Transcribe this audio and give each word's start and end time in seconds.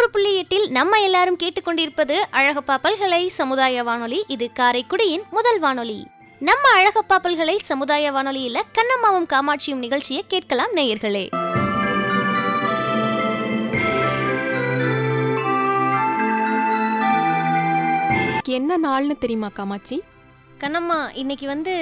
தொண்ணூறு 0.00 0.16
புள்ளி 0.16 0.30
எட்டில் 0.40 0.66
நம்ம 0.76 0.98
எல்லாரும் 1.06 1.36
கேட்டுக்கொண்டிருப்பது 1.42 2.14
அழகப்பா 2.38 2.74
பல்கலை 2.84 3.18
சமுதாய 3.38 3.82
வானொலி. 3.88 4.18
இது 4.34 4.46
காரைக்குடியின் 4.58 5.24
முதல் 5.30 5.58
வானொலி. 5.58 5.96
நம்ம 6.40 6.62
அழகப்பா 6.76 7.16
பல்கலை 7.24 7.56
சமுதாய 7.56 8.12
வானொலியில 8.12 8.60
கண்ணம்மாவும் 8.76 9.26
காமாட்சியும் 9.32 9.82
நிகழ்ச்சியை 9.84 10.22
கேட்கலாம் 10.28 10.72
நேயர்களே. 10.74 11.24
என்ன 18.58 18.78
நாள்னு 18.86 19.18
தெரியுமா 19.18 19.50
காமாட்சி? 19.60 19.98
கண்ணம்மா 20.64 20.98
இன்னைக்கு 21.14 21.46
வந்து 21.46 21.76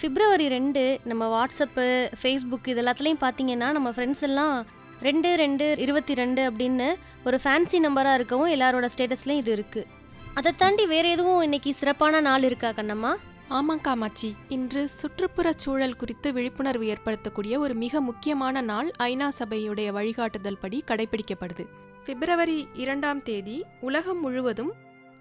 பிப்ரவரி 0.00 0.48
ரெண்டு 0.56 0.84
நம்ம 1.04 1.32
வாட்ஸ்அப்பு 1.34 1.88
ஃபேஸ்புக் 2.22 2.72
இது 2.74 2.80
எல்லாத்துலேயும் 2.84 3.22
பார்த்தீங்கன்னா 3.26 3.70
நம்ம 3.78 3.90
ஃப்ரெண்ட்ஸ் 3.90 4.26
எல்லாம் 4.30 4.56
ரெண்டு 5.02 5.36
ரெண்டு 5.36 5.76
இருபத்தி 5.78 6.14
ரெண்டு 6.14 6.50
அப்படின்னு 6.50 6.94
ஒரு 7.24 7.40
ஃபேன்சி 7.42 7.78
நம்பராக 7.80 8.14
இருக்கவும் 8.14 8.48
எல்லாரோட 8.48 8.88
ஸ்டேட்டஸ்லையும் 8.94 9.42
இது 9.42 9.56
இருக்குது 9.56 9.86
அதை 10.34 10.52
தாண்டி 10.56 10.86
வேறு 10.86 11.10
எதுவும் 11.10 11.42
இன்னைக்கு 11.42 11.74
சிறப்பான 11.74 12.20
நாள் 12.20 12.42
இருக்கா 12.42 12.70
கண்ணம்மா? 12.70 13.12
ஆமாம் 13.48 13.80
காமாட்சி 13.80 14.34
இன்று 14.48 14.88
சுற்றுப்புற 14.88 15.52
சூழல் 15.56 15.96
குறித்து 15.96 16.32
விழிப்புணர்வு 16.32 16.86
ஏற்படுத்தக்கூடிய 16.86 17.58
ஒரு 17.58 17.74
மிக 17.74 18.00
முக்கியமான 18.00 18.60
நாள் 18.60 18.90
ஐநா 18.98 19.28
சபையுடைய 19.38 19.92
வழிகாட்டுதல் 19.92 20.58
படி 20.60 20.84
கடைபிடிக்கப்படுது. 20.86 21.66
பிப்ரவரி 22.06 22.68
இரண்டாம் 22.74 23.22
தேதி 23.22 23.64
உலகம் 23.80 24.20
முழுவதும் 24.20 24.72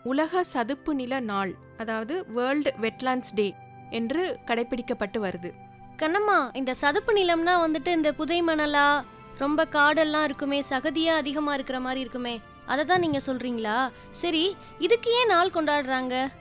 உலக 0.04 0.44
சதுப்பு 0.44 0.96
நில 0.96 1.20
நாள் 1.20 1.56
அதாவது 1.78 2.26
வேர்ல்டு 2.28 2.74
வெட்லாண்ட்ஸ் 2.82 3.34
டே 3.34 3.54
என்று 3.90 4.40
கடைபிடிக்கப்பட்டு 4.48 5.20
வருது. 5.28 5.52
கண்ணம்மா 5.98 6.56
இந்த 6.56 6.74
சதுப்பு 6.74 7.14
நிலம்னா 7.14 7.54
வந்துட்டு 7.66 7.88
இந்த 7.88 8.12
புதை 8.12 8.42
மணலா 8.42 9.04
ரொம்ப 9.38 9.68
காடெல்லாம் 9.72 10.24
இருக்குமே 10.24 10.62
சகதியாக 10.62 11.16
அதிகமாக 11.16 11.54
இருக்கிற 11.54 11.80
மாதிரி 11.80 12.00
இருக்குமே. 12.00 12.42
அதை 12.66 12.86
தான் 12.86 13.00
நீங்கள் 13.00 13.22
சொல்கிறீங்களா 13.26 13.90
சரி 14.12 14.56
இதுக்கு 14.80 15.12
ஏன் 15.12 15.28
நாள் 15.28 15.50
கொண்டாடுறாங்க? 15.50 16.32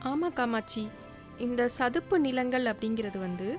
ஆமாம் 0.00 0.32
காமாட்சி. 0.32 0.88
இந்த 1.38 1.68
சதுப்பு 1.68 2.18
நிலங்கள் 2.18 2.64
அப்படிங்கிறது 2.64 3.18
வந்து 3.18 3.58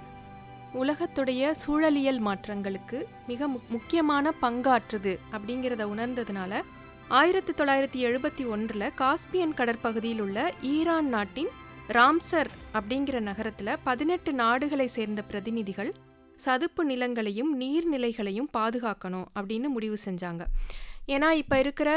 உலகத்துடைய 0.74 1.52
சூழலியல் 1.68 2.20
மாற்றங்களுக்கு 2.20 3.04
மிக 3.28 3.48
முக்- 3.48 3.70
முக்கியமான 3.70 4.34
பங்காற்றுது 4.42 5.20
அப்படிங்கிறத 5.32 5.84
உணர்ந்ததுனால 5.86 6.62
ஆயிரத்தி 7.08 7.52
தொள்ளாயிரத்தி 7.52 7.96
எழுபத்தி 7.96 8.48
ஒன்றில் 8.48 8.92
காஸ்பியன் 8.96 9.54
கடற்பகுதியில் 9.54 10.20
உள்ள 10.20 10.52
ஈரான் 10.62 11.10
நாட்டின் 11.10 11.50
ராம்சர் 11.88 12.48
அப்படிங்கிற 12.74 13.20
நகரத்தில் 13.20 13.78
பதினெட்டு 13.84 14.34
நாடுகளை 14.34 14.88
சேர்ந்த 14.88 15.22
பிரதிநிதிகள் 15.22 15.94
சதுப்பு 16.46 16.84
நிலங்களையும் 16.92 17.52
நீர்நிலைகளையும் 17.62 18.50
பாதுகாக்கணும் 18.58 19.28
அப்படின்னு 19.38 19.70
முடிவு 19.76 19.98
செஞ்சாங்க. 20.08 20.44
ஏன்னா 21.16 21.30
இப்போ 21.42 21.58
இருக்கிற 21.64 21.92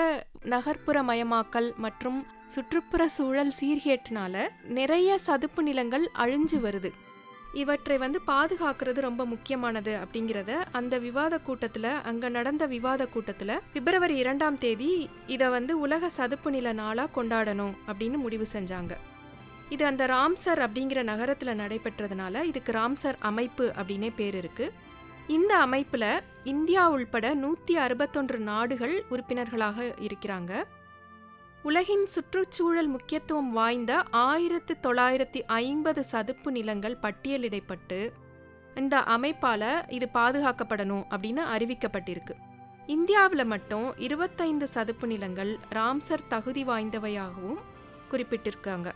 நகர்ப்புற 0.54 0.98
மயமாக்கல் 1.10 1.70
மற்றும் 1.84 2.20
சுற்றுப்புற 2.54 3.02
சூழல் 3.16 3.54
சீர்கேட்டினால 3.60 4.44
நிறைய 4.78 5.10
சதுப்பு 5.28 5.62
நிலங்கள் 5.68 6.04
அழிஞ்சு 6.24 6.58
வருது. 6.66 6.90
இவற்றை 7.62 7.96
வந்து 8.02 8.18
பாதுகாக்கிறது 8.30 9.00
ரொம்ப 9.06 9.22
முக்கியமானது 9.32 9.92
அப்படிங்கிறத 10.02 10.52
அந்த 10.78 10.94
விவாத 11.06 11.34
கூட்டத்தில் 11.48 11.88
அங்கே 12.10 12.28
நடந்த 12.36 12.66
விவாத 12.74 13.06
கூட்டத்தில் 13.14 13.54
பிப்ரவரி 13.74 14.16
இரண்டாம் 14.22 14.58
தேதி 14.64 14.90
இதை 15.34 15.48
வந்து 15.56 15.72
உலக 15.86 16.10
சதுப்பு 16.18 16.50
நில 16.56 16.72
நாளாக 16.82 17.14
கொண்டாடணும் 17.16 17.74
அப்படின்னு 17.88 18.20
முடிவு 18.26 18.46
செஞ்சாங்க. 18.56 18.94
இது 19.74 19.84
அந்த 19.90 20.04
ராம்சர் 20.14 20.60
அப்படிங்கிற 20.64 21.00
நகரத்தில் 21.10 21.58
நடைபெற்றதுனால 21.60 22.42
இதுக்கு 22.50 22.72
ராம்சர் 22.78 23.18
அமைப்பு 23.30 23.66
அப்படின்னே 23.78 24.10
பேர் 24.18 24.36
இருக்குது 24.40 24.74
இந்த 25.36 25.52
அமைப்பில் 25.66 26.22
இந்தியா 26.52 26.84
உள்பட 26.94 27.26
நூற்றி 27.42 27.74
அறுபத்தொன்று 27.84 28.38
நாடுகள் 28.48 28.94
உறுப்பினர்களாக 29.12 29.86
இருக்கிறாங்க. 30.06 30.52
உலகின் 31.64 32.06
சுற்றுச்சூழல் 32.14 32.90
முக்கியத்துவம் 32.94 33.50
வாய்ந்த 33.58 33.92
ஆயிரத்து 34.28 34.74
தொள்ளாயிரத்தி 34.86 35.40
ஐம்பது 35.62 36.02
சதுப்பு 36.12 36.50
நிலங்கள் 36.56 36.96
பட்டியலிடப்பட்டு 37.04 38.00
இந்த 38.80 38.96
அமைப்பால் 39.16 39.70
இது 39.96 40.06
பாதுகாக்கப்படணும் 40.18 41.04
அப்படின்னு 41.12 41.42
அறிவிக்கப்பட்டிருக்கு. 41.54 42.36
இந்தியாவில் 42.96 43.46
மட்டும் 43.52 43.86
இருபத்தைந்து 44.06 44.68
சதுப்பு 44.74 45.08
நிலங்கள் 45.12 45.52
ராம்சர் 45.78 46.28
தகுதி 46.34 46.64
வாய்ந்தவையாகவும் 46.70 47.60
குறிப்பிட்டிருக்காங்க. 48.12 48.88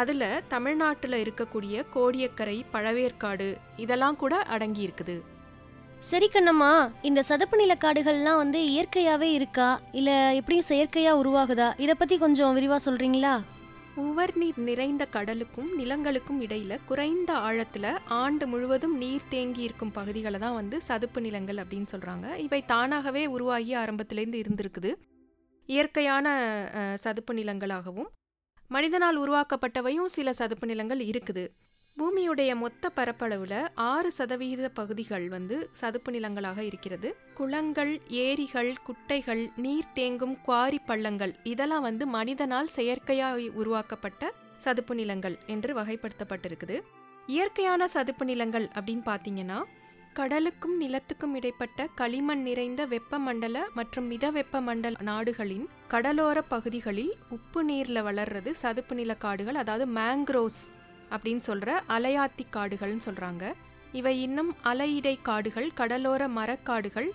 அதில் 0.00 0.28
தமிழ்நாட்டில் 0.48 1.22
இருக்கக்கூடிய 1.24 1.84
கோடியக்கரை 1.94 2.58
பழவேற்காடு 2.74 3.48
இதெல்லாம் 3.76 4.20
கூட 4.22 4.36
அடங்கி 4.54 4.82
இருக்குது 4.86 5.16
சரி 6.08 6.26
கண்ணம்மா 6.32 6.72
இந்த 7.02 7.20
சதுப்பு 7.28 7.56
நில 7.60 7.72
காடுகள்லாம் 7.84 8.40
வந்து 8.42 8.58
இயற்கையாவே 8.72 9.28
இருக்கா? 9.38 9.68
இல்ல 9.92 10.10
எப்படியும் 10.40 10.68
செயற்கையா 10.68 11.12
உருவாகுதா? 11.20 11.68
இத 11.84 11.92
பத்தி 11.94 12.16
கொஞ்சம் 12.18 12.56
விரிவா 12.56 12.78
சொல்றீங்களா? 12.86 13.32
உவர்நீர் 14.02 14.58
நிறைந்த 14.68 15.04
கடலுக்கும் 15.14 15.70
நிலங்களுக்கும் 15.78 16.40
இடையில 16.44 16.72
குறைந்த 16.90 17.30
ஆழத்துல 17.46 17.86
ஆண்டு 18.18 18.46
முழுவதும் 18.52 18.94
நீர் 19.02 19.30
தேங்கி 19.32 19.62
இருக்கும் 19.68 19.94
பகுதிகளை 19.98 20.40
தான் 20.44 20.58
வந்து 20.60 20.78
சதுப்பு 20.88 21.20
நிலங்கள் 21.20 21.60
அப்படின்னு 21.62 21.92
சொல்றாங்க. 21.94 22.26
இவை 22.46 22.60
தானாகவே 22.72 23.24
உருவாகி 23.34 23.74
ஆரம்பத்திலேருந்து 23.82 24.40
இருந்திருக்குது. 24.42 24.92
இயற்கையான 25.68 26.26
சதுப்பு 27.04 27.32
நிலங்களாகவும் 27.34 28.10
மனிதனால் 28.70 29.18
உருவாக்கப்பட்டவையும் 29.18 30.10
சில 30.16 30.32
சதுப்பு 30.32 30.66
நிலங்கள் 30.66 30.98
இருக்குது. 30.98 31.44
பூமியுடைய 31.96 32.50
மொத்த 32.54 32.90
பரப்பளவில் 32.90 33.60
ஆறு 33.74 34.10
சதவிகித 34.12 34.68
பகுதிகள் 34.68 35.28
வந்து 35.28 35.56
சதுப்பு 35.72 36.10
நிலங்களாக 36.12 36.58
இருக்கிறது. 36.62 37.08
குளங்கள் 37.34 37.92
ஏரிகள் 38.08 38.70
குட்டைகள் 38.86 39.42
நீர் 39.56 39.88
தேங்கும் 39.94 40.36
குவாரி 40.42 40.80
பள்ளங்கள் 40.86 41.34
இதெல்லாம் 41.42 41.82
வந்து 41.82 42.06
மனிதனால் 42.06 42.66
செயற்கையாக 42.66 43.48
உருவாக்கப்பட்ட 43.54 44.32
சதுப்பு 44.56 44.94
நிலங்கள் 44.94 45.38
என்று 45.46 45.72
வகைப்படுத்தப்பட்டிருக்குது. 45.80 46.78
இயற்கையான 47.26 47.88
சதுப்பு 47.88 48.24
நிலங்கள் 48.24 48.68
அப்படின்னு 48.74 49.04
பார்த்தீங்கன்னா 49.10 49.58
கடலுக்கும் 50.18 50.76
நிலத்துக்கும் 50.82 51.34
இடைப்பட்ட 51.34 51.86
களிமண் 51.94 52.42
நிறைந்த 52.42 52.82
வெப்பமண்டல 52.86 53.58
மற்றும் 53.74 54.06
மித 54.06 54.30
வெப்பமண்டல 54.30 55.00
நாடுகளின் 55.00 55.66
கடலோர 55.88 56.38
பகுதிகளில் 56.42 57.12
உப்பு 57.28 57.64
நீரில் 57.64 58.02
வளர்றது 58.02 58.50
சதுப்பு 58.52 58.94
நில 58.94 59.14
காடுகள் 59.14 59.54
அதாவது 59.54 59.86
மேங்க்ரோவ்ஸ் 59.92 60.64
அப்படின்னு 61.10 61.38
சொல்கிற 61.38 61.82
அலையாத்தி 61.88 62.46
காடுகள்னு 62.56 63.06
சொல்கிறாங்க 63.06 63.44
இவை 63.92 64.14
இன்னும் 64.22 64.52
அலையிடை 64.64 65.14
காடுகள் 65.22 65.68
கடலோர 65.74 66.28
மரக்காடுகள் 66.28 67.10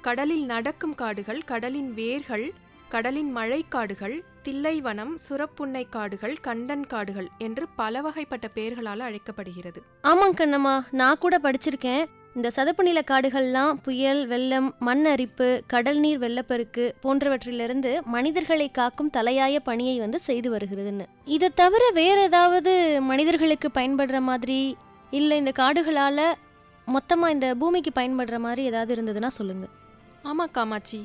கடலில் 0.00 0.46
நடக்கும் 0.46 0.94
காடுகள் 0.94 1.42
கடலின் 1.44 1.92
வேர்கள் 1.92 2.46
கடலின் 2.88 3.36
மழைக்காடுகள் 3.36 4.16
தில்லைவனம் 4.42 5.14
சுரப்புன்னை 5.28 5.84
காடுகள் 5.88 6.34
கண்டன் 6.40 6.86
காடுகள் 6.86 7.28
என்று 7.38 7.64
பல 7.76 8.02
வகைப்பட்ட 8.02 8.46
பெயர்களால் 8.54 9.00
அழைக்கப்படுகிறது. 9.00 9.80
ஆமாங்க 10.02 10.38
கண்ணம்மா 10.40 10.74
நான் 10.90 11.18
கூட 11.18 11.40
படிச்சிருக்கேன். 11.42 12.04
இந்த 12.38 12.50
சதுப்பு 12.50 12.82
நில 12.84 13.00
காடுகள்லாம் 13.10 13.72
புயல் 13.82 14.26
வெள்ளம் 14.26 14.74
மண் 14.78 15.04
அரிப்பு 15.04 15.62
கடல் 15.66 15.98
நீர் 15.98 16.18
வெள்ளப்பெருக்கு 16.18 16.84
போன்றவற்றிலிருந்து 17.02 17.90
மனிதர்களை 18.04 18.70
காக்கும் 18.70 19.10
தலையாய 19.10 19.58
பணியை 19.58 19.98
வந்து 19.98 20.18
செய்து 20.18 20.48
வருகிறதுன்னு. 20.54 21.06
இதை 21.24 21.48
தவிர 21.54 21.90
வேற 21.90 22.20
ஏதாவது 22.20 22.72
மனிதர்களுக்கு 23.02 23.70
பயன்படுற 23.74 24.20
மாதிரி 24.20 24.76
இல்லை 25.10 25.36
இந்த 25.36 25.52
காடுகளால் 25.58 26.26
மொத்தமாக 26.86 27.32
இந்த 27.32 27.54
பூமிக்கு 27.54 27.92
பயன்படுற 28.00 28.38
மாதிரி 28.38 28.64
ஏதாவது 28.64 28.94
இருந்ததுன்னா 28.94 29.26
சொல்லுங்க. 29.26 29.66
ஆமாக்கா 30.24 30.50
காமாட்சி. 30.52 31.00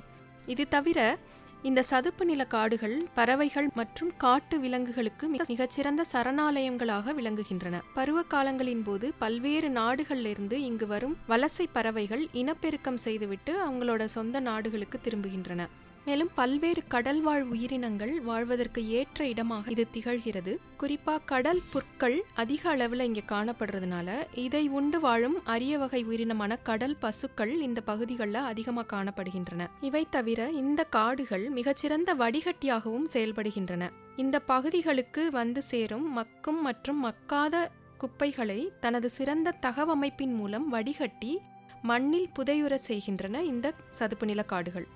இது 0.45 0.65
தவிர 0.67 1.17
இந்த 1.61 1.83
சதுப்பு 1.83 2.25
நில 2.25 2.45
காடுகள் 2.45 3.07
பறவைகள் 3.13 3.69
மற்றும் 3.73 4.11
காட்டு 4.17 4.59
விலங்குகளுக்கு 4.59 5.27
மிக- 5.27 5.45
மிகச்சிறந்த 5.47 6.05
சரணாலயங்களாக 6.11 7.13
விளங்குகின்றன. 7.13 7.81
பருவ 7.93 8.21
காலங்களின் 8.21 8.83
போது 8.83 9.13
பல்வேறு 9.19 9.69
நாடுகளிலிருந்து 9.69 10.51
இங்கு 10.51 10.87
வரும் 10.87 11.17
வலசை 11.29 11.65
பறவைகள் 11.71 12.27
இனப்பெருக்கம் 12.31 12.97
செய்துவிட்டு 12.97 13.65
அவங்களோட 13.65 14.05
சொந்த 14.05 14.39
நாடுகளுக்கு 14.39 14.99
திரும்புகின்றன. 15.03 15.67
மேலும் 16.07 16.29
பல்வேறு 16.35 16.81
கடல்வாழ் 16.93 17.43
உயிரினங்கள் 17.53 18.13
வாழ்வதற்கு 18.21 18.81
ஏற்ற 18.89 19.27
இடமாக 19.27 19.71
இது 19.71 19.87
திகழ்கிறது. 19.95 20.53
குறிப்பாக 20.77 21.25
கடல் 21.25 21.61
புற்கள் 21.71 22.15
அதிக 22.33 22.69
அளவில் 22.69 22.99
இங்கே 22.99 23.23
காணப்படுறதுனால 23.31 24.09
இதை 24.45 24.67
உண்டு 24.67 24.99
வாழும் 24.99 25.37
அரிய 25.53 25.77
வகை 25.77 26.01
உயிரினமான 26.03 26.55
கடல் 26.69 26.95
பசுக்கள் 26.99 27.53
இந்த 27.67 27.81
பகுதிகளில் 27.81 28.47
அதிகமாக 28.51 28.87
காணப்படுகின்றன. 28.95 29.67
இவை 29.81 30.03
தவிர 30.09 30.49
இந்த 30.63 30.83
காடுகள் 30.83 31.49
மிகச்சிறந்த 31.49 32.15
வடிகட்டியாகவும் 32.15 33.09
செயல்படுகின்றன. 33.13 33.89
இந்த 34.15 34.39
பகுதிகளுக்கு 34.39 35.31
வந்து 35.31 35.61
சேரும் 35.61 36.07
மக்கும் 36.13 36.61
மற்றும் 36.61 36.99
மக்காத 37.05 37.67
குப்பைகளை 37.97 38.59
தனது 38.79 39.09
சிறந்த 39.09 39.57
தகவமைப்பின் 39.61 40.35
மூலம் 40.35 40.67
வடிகட்டி 40.69 41.33
மண்ணில் 41.81 42.29
புதையுற 42.37 42.73
செய்கின்றன 42.87 43.41
இந்த 43.41 43.67
சதுப்பு 43.89 44.25
நில 44.25 44.43
காடுகள். 44.43 44.87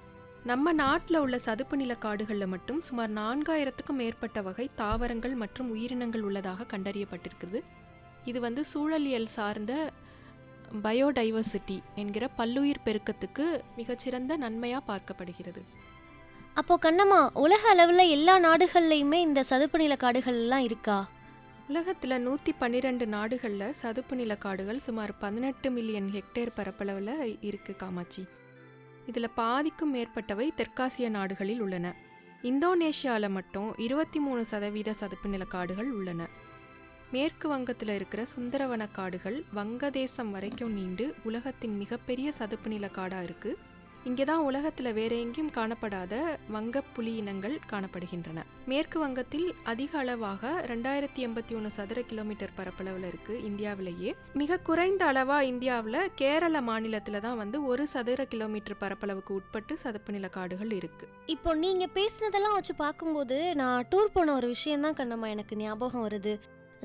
நம்ம 0.49 0.71
நாட்டில் 0.79 1.19
உள்ள 1.23 1.35
சதுப்பு 1.45 1.75
நில 1.81 1.93
காடுகளில் 1.95 2.49
மட்டும் 2.53 2.79
சுமார் 2.87 3.11
நான்காயிரத்துக்கும் 3.19 3.99
மேற்பட்ட 4.01 4.39
வகை 4.47 4.65
தாவரங்கள் 4.81 5.35
மற்றும் 5.43 5.69
உயிரினங்கள் 5.75 6.25
உள்ளதாக 6.27 6.65
கண்டறியப்பட்டிருக்குது. 6.73 7.59
இது 8.29 8.39
வந்து 8.45 8.63
சூழலியல் 8.71 9.29
சார்ந்த 9.35 9.73
பயோடைவர்சிட்டி 10.87 11.77
என்கிற 12.01 12.27
பல்லுயிர் 12.39 12.83
பெருக்கத்துக்கு 12.87 13.45
மிகச்சிறந்த 13.79 14.37
நன்மையாக 14.43 14.87
பார்க்கப்படுகிறது. 14.91 15.63
அப்போ 16.59 16.77
கண்ணம்மா 16.87 17.21
உலக 17.45 17.63
அளவில் 17.73 18.05
எல்லா 18.17 18.37
நாடுகள்லையுமே 18.49 19.19
இந்த 19.27 19.43
சதுப்பு 19.53 19.77
நில 19.77 19.95
காடுகள் 20.05 20.39
எல்லாம் 20.43 20.67
இருக்கா? 20.69 20.99
உலகத்தில் 21.71 22.21
நூற்றி 22.27 22.51
பன்னிரெண்டு 22.61 23.05
நாடுகளில் 23.17 23.75
சதுப்பு 23.81 24.15
நில 24.15 24.33
காடுகள் 24.45 24.85
சுமார் 24.87 25.13
பதினெட்டு 25.25 25.67
மில்லியன் 25.71 26.09
ஹெக்டேர் 26.15 26.57
பரப்பளவில் 26.59 27.13
இருக்குது 27.49 27.81
காமாட்சி. 27.83 28.23
இதில் 29.07 29.35
பாதிக்கும் 29.35 29.95
மேற்பட்டவை 29.95 30.49
தெற்காசிய 30.55 31.09
நாடுகளில் 31.09 31.61
உள்ளன. 31.61 31.93
இந்தோனேஷியாவில் 32.43 33.29
மட்டும் 33.29 33.75
இருபத்தி 33.77 34.19
மூணு 34.19 34.45
சதவீத 34.45 34.93
சதுப்பு 34.93 35.29
நில 35.29 35.43
காடுகள் 35.43 35.91
உள்ளன. 35.91 36.27
மேற்கு 37.11 37.47
வங்கத்தில் 37.47 37.89
இருக்கிற 37.89 38.25
சுந்தரவன 38.35 38.91
காடுகள் 38.91 39.43
வங்கதேசம் 39.55 40.29
வரைக்கும் 40.29 40.73
நீண்டு 40.73 41.13
உலகத்தின் 41.23 41.77
மிகப்பெரிய 41.77 42.31
சதுப்பு 42.31 42.69
நில 42.69 42.87
காடாக 42.87 43.23
இருக்குது 43.23 43.57
இங்கே 44.09 44.23
தான் 44.29 44.45
உலகத்தில் 44.47 44.95
வேற 44.97 45.11
எங்கேயும் 45.23 45.51
காணப்படாத 45.57 46.13
வங்க 46.55 46.77
புலி 46.95 47.11
இனங்கள் 47.19 47.53
காணப்படுகின்றன. 47.71 48.39
மேற்கு 48.71 48.97
வங்கத்தில் 49.03 49.45
அதிக 49.71 49.91
அளவாக 50.01 50.51
ரெண்டாயிரத்தி 50.71 51.21
எண்பத்தி 51.27 51.53
ஒன்று 51.57 51.69
சதுர 51.77 52.01
கிலோமீட்டர் 52.09 52.53
பரப்பளவில் 52.57 53.07
இருக்குது 53.11 53.39
இந்தியாவிலேயே. 53.49 54.11
மிக 54.41 54.59
குறைந்த 54.69 55.03
அளவாக 55.11 55.49
இந்தியாவில் 55.51 55.99
கேரள 56.21 56.61
மாநிலத்தில் 56.69 57.19
தான் 57.27 57.39
வந்து 57.43 57.59
ஒரு 57.71 57.85
சதுர 57.93 58.25
கிலோமீட்டர் 58.33 58.79
பரப்பளவுக்கு 58.83 59.33
உட்பட்டு 59.39 59.75
சதுப்பு 59.85 60.17
நில 60.17 60.29
காடுகள் 60.37 60.73
இருக்குது 60.79 61.11
இப்போ 61.35 61.53
நீங்க 61.65 61.87
பேசினதெல்லாம் 61.99 62.57
வச்சு 62.59 62.75
பார்க்கும்போது 62.85 63.37
நான் 63.61 63.87
டூர் 63.93 64.15
போன 64.17 64.33
ஒரு 64.39 64.49
விஷயம் 64.55 64.85
தான் 64.87 64.99
கண்ணம்மா 65.01 65.29
எனக்கு 65.35 65.61
ஞாபகம் 65.65 66.07
வருது. 66.07 66.33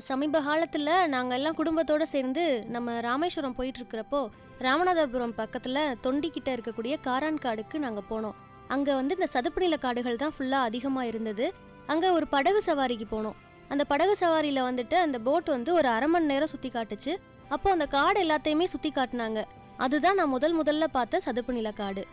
சமீப 0.09 0.39
காலத்தில் 0.45 0.91
நாங்கள் 1.13 1.37
எல்லாம் 1.37 1.57
குடும்பத்தோடு 1.57 2.05
சேர்ந்து 2.15 2.43
நம்ம 2.75 2.99
ராமேஸ்வரம் 3.07 3.57
போயிட்டு 3.57 3.81
இருக்கிறப்போ 3.81 4.21
ராமநாதபுரம் 4.65 5.33
பக்கத்தில் 5.39 5.81
தொண்டிக்கிட்ட 6.05 6.49
இருக்கக்கூடிய 6.55 6.93
காரான் 7.07 7.43
காடுக்கு 7.43 7.77
நாங்கள் 7.83 8.07
போனோம். 8.09 8.37
அங்கே 8.73 8.93
வந்து 8.99 9.15
இந்த 9.17 9.27
சதுப்பு 9.33 9.59
நில 9.63 9.75
காடுகள் 9.83 10.19
தான் 10.23 10.33
ஃபுல்லாக 10.35 10.67
அதிகமாக 10.69 11.09
இருந்தது. 11.11 11.45
அங்கே 11.91 12.09
ஒரு 12.17 12.25
படகு 12.33 12.61
சவாரிக்கு 12.67 13.05
போனோம். 13.13 13.37
அந்த 13.73 13.83
படகு 13.91 14.13
சவாரியில் 14.21 14.67
வந்துட்டு 14.69 14.95
அந்த 15.05 15.17
போட் 15.27 15.49
வந்து 15.55 15.71
ஒரு 15.79 15.87
அரை 15.95 16.07
மணி 16.13 16.29
நேரம் 16.31 16.51
சுற்றி 16.53 16.69
காட்டுச்சு. 16.75 17.13
அப்போ 17.55 17.67
அந்த 17.75 17.85
காடு 17.95 18.19
எல்லாத்தையுமே 18.25 18.65
சுற்றி 18.73 18.91
காட்டினாங்க. 18.97 19.41
அதுதான் 19.85 20.19
நான் 20.19 20.33
முதல் 20.35 20.57
முதல்ல 20.59 20.87
பார்த்த 20.97 21.21
சதுப்பு 21.27 21.53
நில 21.59 21.71
காடு. 21.79 22.03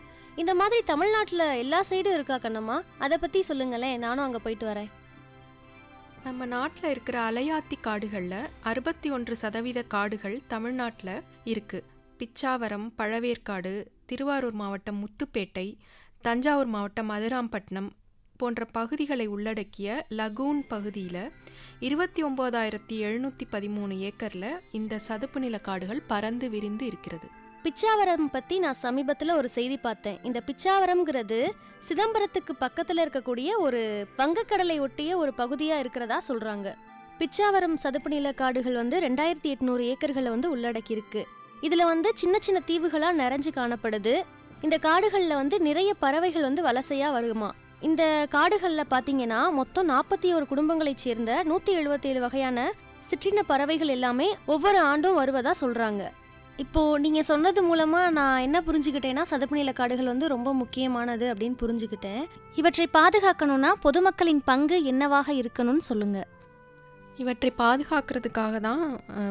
இந்த 0.41 0.51
மாதிரி 0.61 0.79
தமிழ்நாட்டில் 0.91 1.45
எல்லா 1.63 1.81
சைடும் 1.89 2.15
இருக்கா 2.17 2.37
கண்ணம்மா? 2.45 2.77
அதை 3.05 3.17
பற்றி 3.23 3.41
சொல்லுங்களேன். 3.49 3.97
நானும் 4.05 4.25
அங்கே 4.27 4.41
போயிட்டு 4.45 4.67
வரேன். 4.71 4.89
நம்ம 6.25 6.45
நாட்டில் 6.55 6.89
இருக்கிற 6.93 7.17
அலையாத்தி 7.29 7.77
காடுகளில் 7.87 8.49
அறுபத்தி 8.71 9.09
ஒன்று 9.17 9.35
சதவீத 9.43 9.85
காடுகள் 9.95 10.39
தமிழ்நாட்டில் 10.55 11.15
இருக்குது 11.53 11.85
பிச்சாவரம் 12.19 12.87
பழவேற்காடு 12.97 13.71
திருவாரூர் 14.05 14.57
மாவட்டம் 14.61 14.99
முத்துப்பேட்டை 15.01 15.67
தஞ்சாவூர் 16.21 16.69
மாவட்டம் 16.75 17.09
மதுராம்பட்டினம் 17.11 17.89
போன்ற 18.37 18.65
பகுதிகளை 18.65 19.25
உள்ளடக்கிய 19.27 20.05
லகூன் 20.09 20.61
பகுதியில் 20.67 21.23
இருபத்தி 21.79 22.21
ஒம்போதாயிரத்தி 22.23 22.95
எழுநூற்றி 23.05 23.45
பதிமூணு 23.51 23.95
ஏக்கரில் 24.09 24.49
இந்த 24.71 24.99
சதுப்பு 25.07 25.39
நில 25.39 25.57
காடுகள் 25.57 26.01
பறந்து 26.07 26.49
விரிந்து 26.49 26.85
இருக்கிறது. 26.85 27.29
பிச்சாவரம் 27.63 28.27
பற்றி 28.31 28.59
நான் 28.59 28.81
சமீபத்தில் 28.81 29.37
ஒரு 29.37 29.49
செய்தி 29.49 29.77
பார்த்தேன். 29.77 30.19
இந்த 30.23 30.39
பிச்சாவரம்ங்கிறது 30.49 31.39
சிதம்பரத்துக்கு 31.87 32.53
பக்கத்தில் 32.65 33.03
இருக்கக்கூடிய 33.05 33.49
ஒரு 33.59 33.81
வங்கக்கடலை 34.17 34.77
ஒட்டிய 34.79 35.17
ஒரு 35.17 35.33
பகுதியாக 35.33 35.83
இருக்கிறதா 35.85 36.19
சொல்கிறாங்க 36.27 36.69
பிச்சாவரம் 37.19 37.77
சதுப்பு 37.83 38.09
நில 38.09 38.31
காடுகள் 38.31 38.73
வந்து 38.73 38.97
ரெண்டாயிரத்தி 38.99 39.49
எட்நூறு 39.53 39.83
ஏக்கர்களை 39.91 40.29
வந்து 40.29 40.49
உள்ளடக்கியிருக்கு. 40.55 41.21
இதில் 41.61 41.85
வந்து 41.85 42.11
சின்ன 42.13 42.37
சின்ன 42.39 42.61
தீவுகளாக 42.67 43.19
நிறைஞ்சு 43.23 43.51
காணப்படுது. 43.55 44.21
இந்த 44.61 44.77
காடுகளில் 44.77 45.35
வந்து 45.35 45.59
நிறைய 45.59 45.93
பறவைகள் 45.93 46.41
வந்து 46.41 46.63
வலசையாக 46.63 47.11
வருமா? 47.11 47.53
இந்த 47.81 48.27
காடுகளில் 48.29 48.91
பார்த்தீங்கன்னா 48.91 49.51
மொத்தம் 49.51 49.89
நாற்பத்தி 49.89 50.33
ஒரு 50.33 50.45
குடும்பங்களைச் 50.49 51.03
சேர்ந்த 51.05 51.43
நூற்றி 51.43 51.73
எழுபத்தேழு 51.77 52.19
வகையான 52.19 52.71
சிற்றின 53.09 53.39
பறவைகள் 53.47 53.87
எல்லாமே 53.87 54.35
ஒவ்வொரு 54.45 54.79
ஆண்டும் 54.79 55.19
வருவதா 55.19 55.51
சொல்கிறாங்க 55.61 56.03
இப்போ 56.57 56.99
நீங்க 56.99 57.23
சொன்னது 57.23 57.75
மூலமா 57.75 58.09
நான் 58.09 58.39
என்ன 58.39 58.61
புரிஞ்சுக்கிட்டேன்னா 58.61 59.21
சதுப்பு 59.21 59.55
நில 59.57 59.71
காடுகள் 59.71 60.05
வந்து 60.05 60.27
ரொம்ப 60.27 60.53
முக்கியமானது 60.53 61.33
அப்படின்னு 61.33 61.57
புரிஞ்சுக்கிட்டேன் 61.61 62.23
இவற்றை 62.55 62.87
பாதுகாக்கணும்னா 62.93 63.71
பொதுமக்களின் 63.81 64.41
பங்கு 64.45 64.83
என்னவாக 64.83 65.33
இருக்கணும்னு 65.33 65.77
சொல்லுங்க. 65.77 66.27
இவற்றை 67.21 67.49
பாதுகாக்கிறதுக்காக 67.57 68.59
தான் 68.59 68.83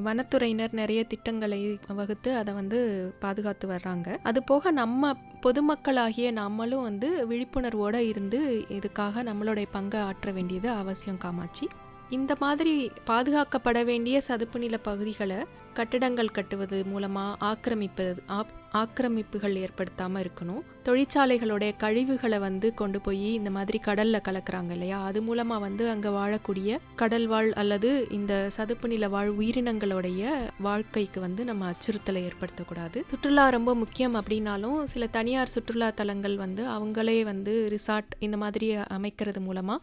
வனத்துறையினர் 0.07 0.79
நிறைய 0.81 1.01
திட்டங்களை 1.05 1.61
வகுத்து 2.01 2.31
அதை 2.41 2.53
வந்து 2.55 2.79
பாதுகாத்து 3.25 3.67
வர்றாங்க. 3.69 4.09
அது 4.29 4.43
போக 4.43 4.71
நம்ம 4.81 5.13
பொதுமக்களாகிய 5.47 6.31
நம்மளும் 6.43 6.83
வந்து 6.83 7.11
விழிப்புணர்வோடு 7.31 8.03
இருந்து 8.13 8.41
இதுக்காக 8.79 9.25
நம்மளுடைய 9.31 9.67
பங்கை 9.77 10.01
ஆற்ற 10.01 10.33
வேண்டியது 10.33 10.71
அவசியம் 10.83 11.23
காமாட்சி. 11.27 11.69
இந்த 12.11 12.37
மாதிரி 12.39 12.91
பாதுகாக்கப்பட 13.07 13.85
வேண்டிய 13.85 14.21
சதுப்பு 14.21 14.59
நில 14.59 14.77
பகுதிகளை 14.79 15.37
கட்டிடங்கள் 15.75 16.31
கட்டுவது 16.31 16.85
மூலமாக 16.85 17.37
ஆக்கிரமிப்பு 17.39 18.15
ஆப் 18.27 18.53
ஆக்கிரமிப்புகள் 18.73 19.55
ஏற்படுத்தாமல் 19.55 20.23
இருக்கணும். 20.23 20.63
தொழிற்சாலைகளுடைய 20.85 21.73
கழிவுகளை 21.79 22.39
வந்து 22.39 22.75
கொண்டு 22.75 23.01
போய் 23.01 23.35
இந்த 23.35 23.51
மாதிரி 23.51 23.79
கடலில் 23.79 24.23
கலக்கிறாங்க 24.29 24.71
இல்லையா? 24.71 25.05
அது 25.05 25.23
மூலமாக 25.23 25.61
வந்து 25.61 25.89
அங்கே 25.89 26.09
வாழக்கூடிய 26.09 26.79
கடல் 26.97 27.27
வாழ் 27.27 27.53
அல்லது 27.53 28.07
இந்த 28.11 28.51
சதுப்பு 28.51 28.89
நில 28.89 29.09
வாழ் 29.09 29.33
உயிரினங்களுடைய 29.39 30.33
வாழ்க்கைக்கு 30.59 31.21
வந்து 31.21 31.45
நம்ம 31.45 31.71
அச்சுறுத்தலை 31.71 32.31
ஏற்படுத்தக்கூடாது. 32.31 33.01
சுற்றுலா 33.09 33.49
ரொம்ப 33.49 33.75
முக்கியம் 33.75 34.15
அப்படின்னாலும் 34.15 34.85
சில 34.85 35.07
தனியார் 35.07 35.49
சுற்றுலா 35.49 35.91
தலங்கள் 35.91 36.37
வந்து 36.37 36.69
அவங்களே 36.69 37.23
வந்து 37.25 37.69
ரிசார்ட் 37.71 38.13
இந்த 38.19 38.37
மாதிரி 38.37 38.77
அமைக்கிறது 38.77 39.41
மூலமாக 39.41 39.83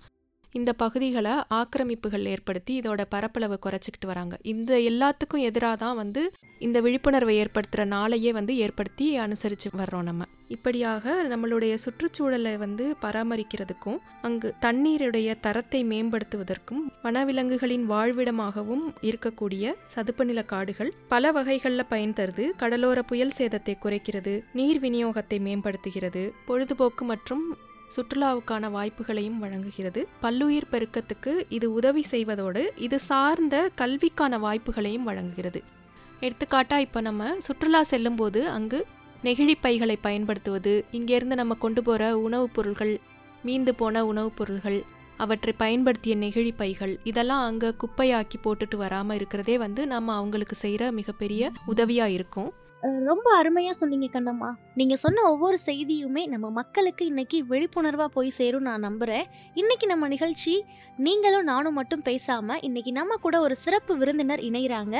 இந்த 0.59 0.73
பகுதிகளை 0.73 1.33
ஆக்கிரமிப்புகள் 1.59 2.25
ஏற்படுத்தி 2.33 2.73
இதோட 2.81 3.01
பரப்பளவை 3.13 3.57
குறைச்சிக்கிட்டு 3.65 4.07
வராங்க. 4.11 4.35
இந்த 4.53 4.71
எல்லாத்துக்கும் 4.91 5.45
எதிராக 5.49 5.75
தான் 5.75 5.95
வந்து 5.95 6.21
இந்த 6.59 6.77
விழிப்புணர்வை 6.81 7.35
ஏற்படுத்துகிற 7.43 7.85
நாளையே 7.85 8.31
வந்து 8.31 8.53
ஏற்படுத்தி 8.57 9.05
அனுசரித்து 9.17 9.69
வர்றோம் 9.81 10.07
நம்ம. 10.09 10.27
இப்படியாக 10.47 11.13
நம்மளுடைய 11.31 11.73
சுற்றுச்சூழலை 11.83 12.53
வந்து 12.57 12.85
பராமரிக்கிறதுக்கும் 13.01 13.99
அங்கு 14.21 14.49
தண்ணீருடைய 14.59 15.35
தரத்தை 15.45 15.81
மேம்படுத்துவதற்கும் 15.83 16.83
வனவிலங்குகளின் 17.03 17.85
வாழ்விடமாகவும் 17.93 18.85
இருக்கக்கூடிய 19.01 19.73
சதுப்பு 19.87 20.25
நில 20.25 20.43
காடுகள் 20.43 20.93
பல 21.07 21.31
வகைகளில் 21.31 21.89
பயன் 21.89 22.17
தருது. 22.21 22.47
கடலோர 22.63 23.01
புயல் 23.01 23.37
சேதத்தை 23.37 23.75
குறைக்கிறது 23.85 24.35
நீர் 24.53 24.81
விநியோகத்தை 24.81 25.39
மேம்படுத்துகிறது 25.49 26.25
பொழுதுபோக்கு 26.45 27.05
மற்றும் 27.05 27.45
சுற்றுலாவுக்கான 27.95 28.71
வாய்ப்புகளையும் 28.71 29.37
வழங்குகிறது. 29.37 30.07
பல்லுயிர் 30.21 30.71
பெருக்கத்துக்கு 30.71 31.45
இது 31.49 31.73
உதவி 31.73 32.03
செய்வதோடு 32.11 32.73
இது 32.77 32.99
சார்ந்த 32.99 33.69
கல்விக்கான 33.75 34.39
வாய்ப்புகளையும் 34.39 35.03
வழங்குகிறது. 35.03 35.63
எடுத்துக்காட்டாக 36.19 36.81
இப்போ 36.81 37.01
நம்ம 37.01 37.35
சுற்றுலா 37.37 37.83
செல்லும்போது 37.83 38.49
அங்கு 38.49 38.85
நெகிழி 39.23 39.55
பைகளை 39.61 39.97
பயன்படுத்துவது 40.01 40.85
இங்கேருந்து 40.91 41.35
நம்ம 41.35 41.53
கொண்டு 41.53 41.83
போகிற 41.83 42.17
உணவுப் 42.17 42.53
பொருள்கள் 42.53 42.99
மீந்து 43.45 43.69
போன 43.69 44.05
உணவுப் 44.05 44.35
பொருள்கள் 44.35 44.83
அவற்றை 45.17 45.53
பயன்படுத்திய 45.57 46.15
நெகிழி 46.15 46.53
பைகள் 46.57 46.99
இதெல்லாம் 47.03 47.43
அங்கே 47.43 47.69
குப்பையாக்கி 47.69 48.37
போட்டுட்டு 48.43 48.75
வராமல் 48.75 49.15
இருக்கிறதே 49.15 49.57
வந்து 49.57 49.87
நம்ம 49.87 50.13
அவங்களுக்கு 50.13 50.55
செய்கிற 50.55 50.91
மிகப்பெரிய 50.91 51.51
உதவியாக 51.65 52.11
இருக்கும். 52.11 52.51
ரொம்ப 52.83 53.35
அருமையாக 53.35 53.75
சொன்னீங்க 53.75 54.07
கண்ணம்மா. 54.13 54.49
நீங்கள் 54.75 54.97
சொன்ன 54.97 55.31
ஒவ்வொரு 55.31 55.57
செய்தியுமே 55.65 56.25
நம்ம 56.25 56.49
மக்களுக்கு 56.49 57.05
இன்னைக்கு 57.05 57.43
விழிப்புணர்வாக 57.49 58.05
போய் 58.05 58.29
சேரும் 58.29 58.61
நான் 58.61 58.79
நம்புகிறேன் 58.79 59.25
இன்னைக்கு 59.53 59.87
நம்ம 59.87 60.07
நிகழ்ச்சி 60.07 60.65
நீங்களும் 60.97 61.43
நானும் 61.43 61.73
மட்டும் 61.73 62.01
பேசாமல் 62.01 62.61
இன்னைக்கு 62.61 62.91
நம்ம 62.91 63.15
கூட 63.15 63.39
ஒரு 63.39 63.55
சிறப்பு 63.55 63.97
விருந்தினர் 63.97 64.39
இணைகிறாங்க 64.39 64.97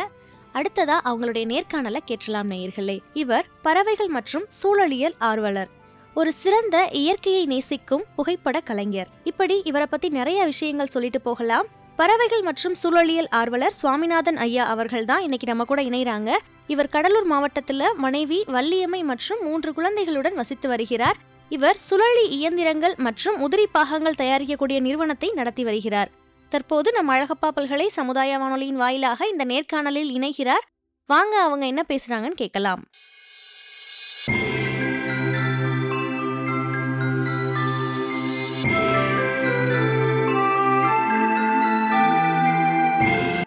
அடுத்ததா 0.54 0.98
அவங்களுடைய 1.06 1.46
நேர்காணலை 1.54 1.98
கேட்கலாம் 2.06 2.52
நேயர்களே. 2.52 3.00
இவர் 3.14 3.46
பறவைகள் 3.62 4.08
மற்றும் 4.08 4.48
சூழலியல் 4.64 5.14
ஆர்வலர். 5.18 5.70
ஒரு 6.14 6.34
சிறந்த 6.34 6.90
இயற்கையை 6.92 7.46
நேசிக்கும் 7.46 8.04
புகைப்பட 8.16 8.60
கலைஞர். 8.60 9.08
இப்படி 9.24 9.62
இவரை 9.64 9.88
பத்தி 9.90 10.10
நிறைய 10.10 10.46
விஷயங்கள் 10.46 10.88
சொல்லிட்டு 10.88 11.22
போகலாம். 11.22 11.66
பறவைகள் 11.96 12.42
மற்றும் 12.42 12.76
சூழலியல் 12.84 13.28
ஆர்வலர் 13.30 13.72
சுவாமிநாதன் 13.72 14.38
ஐயா 14.38 14.66
அவர்கள் 14.66 15.06
தான் 15.06 15.22
இன்னைக்கு 15.22 15.48
நம்ம 15.48 15.64
கூட 15.64 15.82
இணைகிறாங்க 15.82 16.32
இவர் 16.68 16.90
கடலூர் 16.90 17.28
மாவட்டத்துல 17.32 17.94
மனைவி 17.96 18.44
வள்ளியம்மை 18.48 19.02
மற்றும் 19.04 19.44
மூன்று 19.44 19.74
குழந்தைகளுடன் 19.74 20.34
வசித்து 20.34 20.68
வருகிறார். 20.70 21.18
இவர் 21.50 21.80
சுழலி 21.90 22.26
இயந்திரங்கள் 22.30 22.96
மற்றும் 22.98 23.38
உதிரி 23.48 23.66
பாகங்கள் 23.72 24.20
தயாரிக்கக்கூடிய 24.22 24.80
நிறுவனத்தை 24.80 25.32
நடத்தி 25.34 25.64
வருகிறார். 25.64 26.12
தற்போது 26.50 26.92
நம் 26.92 27.10
அழகப்பா 27.10 27.50
பல்கலை 27.56 27.88
சமுதாய 27.88 28.38
வானொலியின் 28.38 28.76
வாயிலாக 28.76 29.28
இந்த 29.28 29.46
நேர்காணலில் 29.46 30.12
இணைகிறார். 30.18 30.66
வாங்க 31.06 31.42
அவங்க 31.42 31.66
என்ன 31.66 31.84
பேசுறாங்கன்னு 31.88 32.42
கேட்கலாம். 32.44 32.84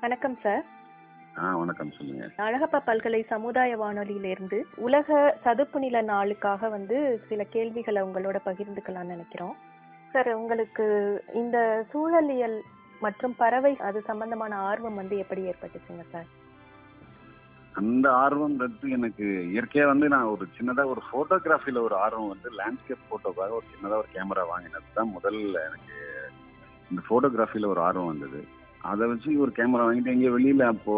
வணக்கம் 0.07 0.37
சார் 0.43 0.65
ஆ 1.39 1.57
வணக்கம் 1.57 1.91
சொல்லுங்க. 1.91 2.25
அழகப்பா 2.37 2.79
பல்கலை 2.89 3.23
சமுதாய 3.23 3.77
வானொலியிலிருந்து 3.77 4.59
உலக 4.77 5.09
சதுப்பு 5.45 5.81
நில 5.81 6.03
நாளுக்காக 6.03 6.69
வந்து 6.69 7.21
சில 7.29 7.43
கேள்விகளை 7.45 8.03
உங்களோட 8.03 8.39
பகிர்ந்துக்கலாம்னு 8.45 9.13
நினைக்கிறோம். 9.15 9.57
சார் 10.13 10.35
உங்களுக்கு 10.35 10.87
இந்த 11.35 11.85
சூழலியல் 11.93 12.63
மற்றும் 13.01 13.35
பறவை 13.37 13.77
அது 13.77 14.01
சம்பந்தமான 14.01 14.57
ஆர்வம் 14.57 14.95
வந்து 14.95 15.19
எப்படி 15.19 15.43
ஏற்பட்டுச்சுங்க 15.43 16.05
சார் 16.11 16.29
அந்த 17.75 18.11
ஆர்வம்ன்றது 18.11 18.91
எனக்கு 18.91 19.25
இயற்கையா 19.55 19.87
வந்து 19.87 20.09
நான் 20.09 20.25
ஒரு 20.25 20.47
சின்னதா 20.59 20.85
ஒரு 20.85 21.03
போட்டோகிராஃபில 21.13 21.83
ஒரு 21.83 21.97
ஆர்வம் 21.97 22.29
வந்து 22.29 22.51
லேண்ட்ஸ்கேப் 22.51 23.09
போட்டோக்காக 23.11 23.51
ஒரு 23.51 23.67
சின்னதா 23.73 23.97
ஒரு 23.97 24.09
கேமரா 24.15 24.45
வாங்கினது 24.49 24.95
தான் 24.95 25.15
முதல்ல 25.17 25.65
எனக்கு 25.71 25.97
இந்த 26.91 27.03
போட்டோகிராஃபில 27.09 27.67
ஒரு 27.67 27.81
ஆர்வம் 27.81 28.07
வந்தது. 28.07 28.43
அதை 28.91 29.05
வச்சு 29.11 29.31
ஒரு 29.45 29.53
கேமரா 29.57 29.85
வாங்கிட்டு 29.87 30.13
எங்கேயோ 30.13 30.33
வெளியில 30.35 30.65
அப்போ 30.73 30.97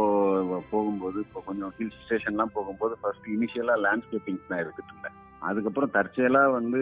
போகும்போது 0.72 1.18
இப்போ 1.26 1.40
கொஞ்சம் 1.48 1.72
ஹில் 1.76 1.94
ஸ்டேஷன்லாம் 2.00 2.54
போகும்போது 2.56 2.94
ஃபர்ஸ்ட் 3.00 3.28
இனிஷியலா 3.34 3.74
லேண்ட்ஸ்கேப்பிங்ஸ் 3.84 4.50
தான் 4.50 4.62
எடுத்துட்டு 4.62 4.92
இருந்தேன். 4.92 5.16
அதுக்கப்புறம் 5.48 5.94
தற்செயலா 5.96 6.42
வந்து 6.58 6.80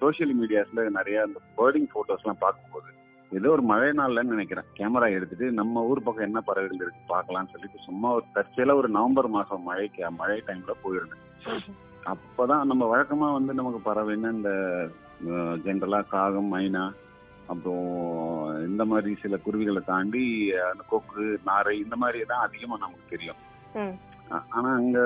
சோஷியல் 0.00 0.34
மீடியாஸ்ல 0.40 0.84
நிறைய 0.98 1.18
அந்த 1.26 1.38
பேர்டிங் 1.58 1.88
போட்டோஸ்லாம் 1.94 2.42
பார்க்கும்போது 2.44 2.86
ஏதோ 3.32 3.48
ஒரு 3.54 3.62
மழை 3.70 3.88
நாள்லன்னு 4.00 4.34
நினைக்கிறேன். 4.36 4.68
கேமரா 4.78 5.08
எடுத்துட்டு 5.16 5.46
நம்ம 5.58 5.82
ஊர் 5.88 6.04
பக்கம் 6.06 6.28
என்ன 6.28 6.40
பறவைகள் 6.48 6.84
இருக்கு 6.84 7.02
பார்க்கலாம்னு 7.14 7.52
சொல்லிட்டு 7.54 7.80
சும்மா 7.88 8.10
ஒரு 8.18 8.26
தற்செயலா 8.36 8.76
ஒரு 8.82 8.88
நவம்பர் 8.98 9.28
மாசம் 9.36 9.66
மழைக்கு 9.70 10.10
மழை 10.20 10.38
டைம்ல 10.46 10.74
போயிருந்தேன். 10.84 11.24
அப்பதான் 12.12 12.70
நம்ம 12.70 12.84
வழக்கமா 12.92 13.28
வந்து 13.38 13.52
நமக்கு 13.60 13.80
பறவைன்னா 13.88 14.30
இந்த 14.38 14.52
ஜென்ரலா 15.66 16.00
காகம் 16.14 16.50
மைனா 16.54 16.84
அப்புறம் 17.48 17.86
இந்த 18.64 18.84
மாதிரி 18.84 19.10
சில 19.22 19.36
குருவிகளை 19.36 19.82
தாண்டி 19.86 20.24
அந்த 20.70 20.82
கொக்கு 20.88 21.24
நாரை 21.44 21.74
இந்த 21.78 21.96
மாதிரி 21.96 22.24
தான் 22.24 22.46
அதிகமா 22.46 22.76
நமக்கு 22.76 23.12
தெரியும். 23.14 23.40
ஆனா 24.56 24.68
அங்க 24.74 24.98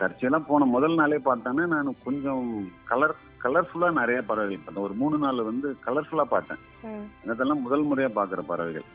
தற்செயலா 0.00 0.38
போன 0.46 0.64
முதல் 0.74 0.94
நாளே 0.94 1.18
பார்த்தேன்னா 1.24 1.64
நான் 1.66 1.90
கொஞ்சம் 2.04 2.46
கலர் 2.84 3.16
கலர்ஃபுல்லா 3.42 3.88
நிறைய 3.98 4.20
பறவைகள் 4.22 4.62
பார்த்தேன். 4.62 4.84
ஒரு 4.86 4.94
மூணு 4.94 5.16
நாள் 5.18 5.48
வந்து 5.48 5.68
கலர்ஃபுல்லா 5.86 6.24
பார்த்தேன். 6.30 6.60
ம், 6.88 7.04
இதெல்லாம் 7.24 7.62
முதல் 7.62 7.84
முறையா 7.84 8.08
பாக்குற 8.16 8.40
பறவைகள். 8.46 8.86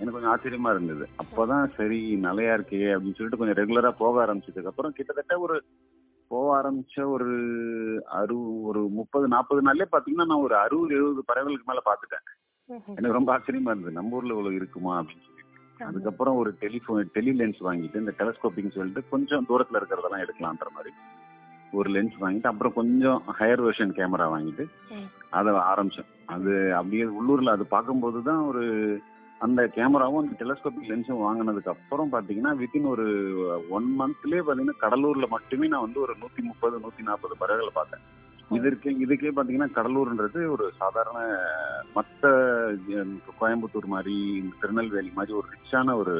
எனக்கு 0.00 0.14
கொஞ்சம் 0.14 0.32
ஆச்சரியமா 0.32 0.70
இருந்தது. 0.70 1.04
அப்பதான் 1.22 1.72
சரி 1.78 1.98
நிலையா 2.26 2.52
இருக்கே 2.54 2.82
அப்படின்னு 2.94 3.16
சொல்லிட்டு 3.16 3.40
கொஞ்சம் 3.40 3.58
ரெகுலரா 3.60 3.90
போக 4.02 4.26
ஆரம்பிச்சதுக்கு 4.26 4.70
அப்புறம் 4.72 4.96
கிட்டத்தட்ட 4.98 5.38
ஒரு 5.38 5.56
போக 6.32 6.46
ஆரம்பிச்ச 6.58 7.04
ஒரு 7.14 7.30
அறு 8.18 8.36
ஒரு 8.62 8.80
முப்பது 8.98 9.26
நாற்பது 9.28 9.62
நாள்லயே 9.62 9.88
பாத்தீங்கன்னா 9.94 10.26
நான் 10.26 10.44
ஒரு 10.46 10.56
அறுபது 10.56 10.94
எழுபது 10.98 11.22
பறவைகளுக்கு 11.30 11.70
மேல 11.70 11.82
பாத்துட்டேன். 11.88 12.26
எனக்கு 12.96 13.18
ரொம்ப 13.18 13.30
ஆச்சரியமா 13.34 13.72
இருந்தது. 13.72 13.92
நம்ம 13.92 14.16
ஊர்ல 14.16 14.34
இவ்வளவு 14.34 14.54
இருக்குமா 14.54 14.92
அப்படின்னு 15.00 15.26
சொல்லி 15.26 15.40
அதுக்கப்புறம் 15.84 16.36
ஒரு 16.36 16.50
டெலிஃபோன் 16.60 17.10
டெலி 17.14 17.32
லென்ஸ் 17.38 17.60
வாங்கிட்டு 17.68 18.02
இந்த 18.02 18.12
டெலஸ்கோப்பிங் 18.18 18.74
சொல்லிட்டு 18.74 19.02
கொஞ்சம் 19.10 19.46
தூரத்துல 19.48 19.78
இருக்கிறதெல்லாம் 19.80 20.24
எடுக்கலான்ற 20.24 20.68
மாதிரி 20.76 20.92
ஒரு 21.72 21.88
லென்ஸ் 21.90 22.16
வாங்கிட்டு 22.20 22.50
அப்புறம் 22.50 22.72
கொஞ்சம் 22.72 23.20
ஹையர் 23.38 23.62
வெர்ஷன் 23.66 23.96
கேமரா 23.98 24.26
வாங்கிட்டு. 24.34 24.64
அதை 25.30 25.52
ஆரம்பிச்சேன். 25.70 26.08
அது 26.34 26.52
அப்படியே 26.78 27.04
உள்ளூர்ல 27.18 27.54
அது 27.56 27.64
பார்க்கும்போது 27.66 28.18
தான் 28.22 28.42
ஒரு 28.50 28.64
அந்த 29.44 29.60
கேமராவும் 29.76 30.22
அந்த 30.22 30.34
டெலஸ்கோபிக் 30.40 30.88
லென்ஸும் 30.88 31.22
வாங்கினதுக்கு 31.24 31.72
அப்புறம் 31.74 32.10
பாத்தீங்கன்னா 32.12 32.50
வித்தின் 32.60 32.90
ஒரு 32.94 33.06
ஒன் 33.76 33.88
மந்த்லயே 34.00 34.42
பாத்தீங்கன்னா 34.48 34.76
கடலூர்ல 34.84 35.28
மட்டுமே 35.28 35.68
நான் 35.72 35.86
வந்து 35.86 36.00
ஒரு 36.00 36.14
நூத்தி 36.22 36.42
முப்பது 36.50 36.76
நூத்தி 36.84 37.02
நாற்பது 37.08 37.34
பறவைகளை 37.38 37.72
பார்த்தேன். 37.74 38.04
இதற்கு 38.58 38.88
இதுக்கே 39.04 39.30
பாத்தீங்கன்னா 39.36 39.68
கடலூர்ன்றது 39.76 40.40
ஒரு 40.54 40.66
சாதாரண 40.80 41.18
மற்ற 41.94 42.30
கோயம்புத்தூர் 43.40 43.88
மாதிரி 43.94 44.16
திருநெல்வேலி 44.60 45.10
மாதிரி 45.14 45.36
ஒரு 45.38 45.48
ரிச்சான 45.54 45.96
ஒரு 46.02 46.14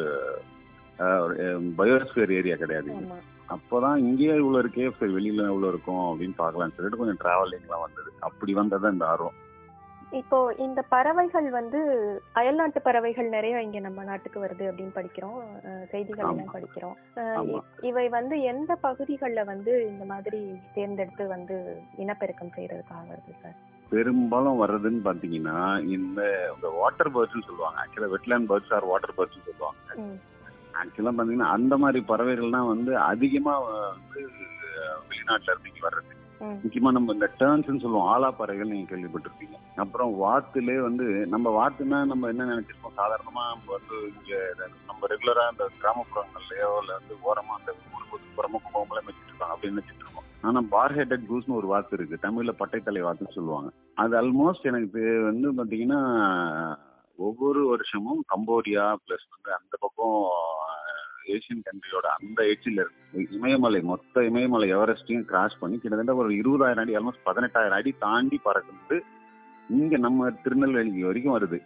பயோஸ்பியர் 1.80 2.34
ஏரியா 2.38 2.56
கிடையாது. 2.62 2.90
அப்போதான் 3.54 4.02
இங்கேயே 4.08 4.34
இவ்வளவு 4.42 4.62
இருக்கே 4.64 4.84
சரி 4.98 5.12
வெளியில 5.14 5.46
இவ்வளவு 5.52 5.72
இருக்கும் 5.74 6.04
அப்படின்னு 6.10 6.36
பார்க்கலாம்னு 6.42 6.76
சொல்லிட்டு 6.76 7.02
கொஞ்சம் 7.02 7.22
டிராவலிங்லாம் 7.24 7.84
வந்தது. 7.86 8.10
அப்படி 8.28 8.54
வந்ததான் 8.60 8.96
இந்த 8.96 9.06
ஆர்வம். 9.14 9.38
இப்போ 10.12 10.38
இந்த 10.58 10.80
பறவைகள் 10.90 11.46
வந்து 11.50 11.78
அயல்நாட்டு 12.34 12.80
பறவைகள் 12.80 13.28
நிறைய 13.28 13.62
இங்க 13.62 13.78
நம்ம 13.80 14.04
நாட்டுக்கு 14.04 14.38
வருது 14.40 14.64
அப்படின்னு 14.70 14.96
படிக்கிறோம் 14.96 15.38
செய்திகள் 15.92 16.26
எல்லாம். 16.26 16.52
படிக்கிறோம் 16.54 16.96
இவை 17.82 18.04
வந்து 18.08 18.36
எந்த 18.44 18.72
பகுதிகளில் 18.82 19.44
வந்து 19.44 19.74
இந்த 19.88 20.04
மாதிரி 20.04 20.40
தேர்ந்தெடுத்து 20.74 21.26
வந்து 21.28 21.56
இனப்பெருக்கம் 21.98 22.54
செய்யறதுக்காக 22.56 23.04
வருது 23.12 23.34
சார் 23.42 23.58
பெரும்பாலும் 23.92 24.60
வர்றதுன்னு 24.60 25.02
பாத்தீங்கன்னா 25.06 25.56
இந்த 25.96 26.20
வாட்டர் 26.76 27.12
பேர்ட்ஸ்னு 27.14 27.48
சொல்லுவாங்க 27.48 27.80
actually 27.82 28.12
wetland 28.14 28.50
birds 28.50 28.74
or 28.76 28.90
water 28.92 29.16
birds 29.16 29.46
சொல்லுவாங்க. 29.48 29.80
ஆக்சுவலா 30.80 31.12
பாத்தீங்கன்னா 31.12 31.52
அந்த 31.56 31.74
மாதிரி 31.78 32.00
பறவைகள்லாம் 32.08 32.70
வந்து 32.70 32.92
அதிகமா 33.10 33.54
வந்து 33.66 34.20
வெளிநாட்டுல 35.10 35.54
இருந்து 35.54 35.86
வர்றது. 35.86 36.12
முக்கியமா 36.42 36.90
நம்ம 36.90 37.12
இந்த 37.12 37.30
டேர்ன்ஸ்னு 37.38 37.82
சொல்லுவோம் 37.84 38.08
ஆலா 38.12 38.28
பறவைகள் 38.30 38.72
நீங்க 38.72 38.88
கேள்விப்பட்டிருப்பீங்க. 38.92 39.56
அப்புறம் 39.76 40.12
வாத்துலே 40.22 40.76
வந்து 40.82 41.06
நம்ம 41.34 41.46
வாத்துனா 41.58 41.98
நம்ம 42.12 42.28
என்ன 42.28 42.44
நினைச்சிருக்கோம் 42.44 42.98
சாதாரணமா 43.00 43.42
நம்ம 43.52 43.68
வந்து 43.76 43.96
இங்க 44.16 44.32
நம்ம 44.86 45.06
ரெகுலரா 45.06 45.44
இந்த 45.52 45.66
கிராமப்புறங்கள்லயோ 45.82 46.70
இல்ல 46.82 46.98
வந்து 46.98 47.14
ஓரமா 47.28 47.54
அந்த 47.58 47.72
ஊருக்கு 47.94 48.34
புறமா 48.38 48.58
கும்பகோணம் 48.64 49.08
வச்சுட்டு 49.08 49.30
இருக்காங்க. 49.30 49.54
அப்படின்னு 49.54 49.76
நினைச்சிட்டு 49.76 50.04
இருக்கோம் 50.04 50.28
ஆனா 50.40 50.60
பார் 50.70 50.96
ஹெட்டட் 50.98 51.28
கூஸ்னு 51.30 51.58
ஒரு 51.60 51.66
வாத்து 51.66 51.96
இருக்கு. 51.96 52.22
தமிழ்ல 52.22 52.52
பட்டைத்தலை 52.60 53.02
வாத்துன்னு 53.08 53.36
சொல்லுவாங்க. 53.38 53.70
அது 53.94 54.12
ஆல்மோஸ்ட் 54.20 54.70
எனக்கு 54.70 55.02
வந்து 55.28 55.48
பாத்தீங்கன்னா 55.58 56.00
ஒவ்வொரு 57.18 57.60
வருஷமும் 57.68 58.20
கம்போடியா 58.32 58.84
பிளஸ் 59.04 59.26
வந்து 59.34 59.50
அந்த 59.58 59.74
பக்கம் 59.80 60.16
ஏசியன் 61.26 61.64
கண்ட்ரியோட 61.66 62.06
அந்த 62.16 62.42
எட்ஜில் 62.44 62.80
இருக்கு 62.82 63.34
இமயமலை 63.36 63.80
மொத்த 63.80 64.24
இமயமலை 64.24 64.74
எவரெஸ்டையும் 64.74 65.24
கிராஸ் 65.24 65.58
பண்ணி 65.58 65.78
கிட்டத்தட்ட 65.78 66.14
ஒரு 66.14 66.32
இருபதாயிரம் 66.34 66.80
அடி 66.80 66.96
ஆல்மோஸ்ட் 66.96 67.26
பதினெட்டாயிரம் 67.26 67.70
அடி 67.70 67.94
தாண்டி 67.98 68.40
பறக்குது. 68.44 69.00
இங்க 69.70 69.96
நம்ம 69.96 70.30
திருநெல்வேலி 70.30 71.02
வரைக்கும் 71.02 71.36
வருது. 71.38 71.60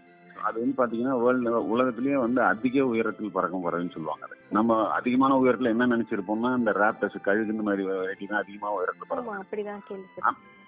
அது 0.45 0.61
வந்து 0.61 0.77
பாத்தீங்கன்னா 0.83 1.23
வேர்ல்டு 1.23 1.67
உலகத்திலேயே 1.67 2.17
வந்து 2.17 2.43
அதிக 2.43 2.87
உயரத்தில் 2.87 3.33
பறக்கும் 3.33 3.65
பறவைன்னு 3.65 3.93
சொல்லுவாங்க 3.93 4.25
அது. 4.25 4.37
நம்ம 4.51 4.89
அதிகமான 4.91 5.35
உயரத்துல 5.35 5.69
என்ன 5.69 5.97
நினைச்சிருப்போம்னா 5.97 6.57
இந்த 6.57 6.73
ராப்டர்ஸ் 6.73 7.23
கழுகு 7.23 7.53
இந்த 7.53 7.63
மாதிரி 7.63 7.87
வெரைட்டி 7.89 8.27
தான் 8.27 8.39
அதிகமா 8.39 8.75
உயரத்துல 8.75 9.09
பறக்கும் 9.09 9.39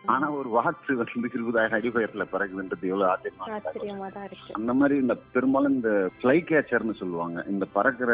ஆனா 0.05 0.31
ஒரு 0.31 0.49
வாட்ஸ் 0.49 0.91
வந்து 0.93 1.31
இருபதாயிரம் 1.39 1.77
அடி 1.79 1.89
உயரத்துல 1.89 2.25
பறக்குதுன்றது 2.33 2.91
எவ்வளவு 2.91 3.11
ஆச்சரியமா 3.11 4.11
அந்த 4.53 4.73
மாதிரி 4.75 4.97
இந்த 5.01 5.15
பெரும்பாலும் 5.33 5.75
இந்த 5.75 6.11
ஃப்ளை 6.21 6.37
கேச்சர்னு 6.43 6.95
சொல்லுவாங்க. 6.95 7.45
இந்த 7.49 7.65
பறக்கிற 7.73 8.11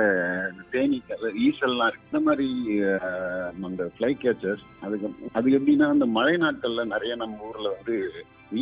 தேனி 0.70 1.02
ஈசல்லாம் 1.46 1.90
இருக்கு. 1.90 2.08
இந்த 2.12 2.20
மாதிரி 2.20 2.48
அந்த 3.62 3.90
ஃப்ளை 3.96 4.12
கேச்சர்ஸ் 4.22 4.64
அதுக்கு 4.80 5.10
அது 5.32 5.56
எப்படின்னா 5.58 5.92
இந்த 5.92 6.06
மழை 6.06 6.36
நாட்கள்ல 6.36 6.84
நிறைய 6.84 7.14
நம்ம 7.14 7.48
ஊர்ல 7.50 7.74
வந்து 7.76 7.96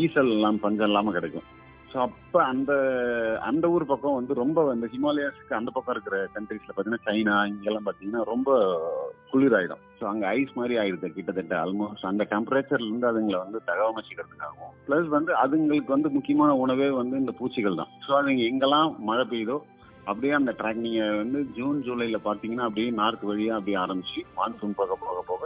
ஈசல் 0.03 0.33
எல்லாம் 0.37 0.61
பஞ்சம் 0.61 0.87
இல்லாம 0.87 1.13
கிடைக்கும். 1.13 1.49
ஸோ 1.93 1.99
அப்போ 2.07 2.39
அந்த 2.51 2.73
அந்த 3.49 3.65
ஊர் 3.75 3.85
பக்கம் 3.91 4.17
வந்து 4.19 4.35
ரொம்ப 4.41 4.59
அந்த 4.75 4.87
ஹிமாலயாஸ்க்கு 4.93 5.59
அந்த 5.59 5.71
பக்கம் 5.75 5.95
இருக்கிற 5.95 6.19
கண்ட்ரீஸில் 6.37 6.71
பார்த்தீங்கன்னா 6.71 7.07
சைனா 7.07 7.35
இங்கெல்லாம் 7.51 7.87
பார்த்தீங்கன்னா 7.87 8.23
ரொம்ப 8.31 8.51
குளிராயிடும். 9.33 9.83
ஸோ 9.99 10.05
அங்கே 10.11 10.27
ஐஸ் 10.37 10.55
மாதிரி 10.59 10.75
ஆயிடுது 10.83 11.09
கிட்டத்தட்ட 11.17 11.55
ஆல்மோஸ்ட் 11.65 12.09
அந்த 12.11 12.25
டெம்பரேச்சர்லேருந்து 12.33 13.09
அதுங்களை 13.11 13.39
வந்து 13.45 13.59
தகவமைச்சிக்கிறதுக்காகவும். 13.69 14.73
ப்ளஸ் 14.87 15.09
வந்து 15.17 15.33
அதுங்களுக்கு 15.43 15.95
வந்து 15.97 16.11
முக்கியமான 16.17 16.55
உணவே 16.65 16.89
வந்து 17.01 17.17
இந்த 17.23 17.35
பூச்சிகள் 17.41 17.81
தான். 17.81 17.93
ஸோ 18.07 18.13
அதுங்க 18.21 18.45
எங்கெல்லாம் 18.51 18.93
மழை 19.11 19.27
பெய்யுதோ 19.33 19.59
அப்படியே 20.11 20.33
அந்த 20.39 20.53
ட்ராக் 20.61 20.85
நீங்கள் 20.87 21.19
வந்து 21.23 21.41
ஜூன் 21.59 21.77
ஜூலையில் 21.89 22.27
பார்த்தீங்கன்னா 22.29 22.69
அப்படியே 22.69 22.89
நார்த் 23.01 23.29
வழியாக 23.31 23.59
அப்படியே 23.59 23.79
ஆரம்பிச்சு 23.85 24.23
மான்சூன் 24.39 24.79
போக 24.81 24.97
போக 25.05 25.19
போக 25.31 25.43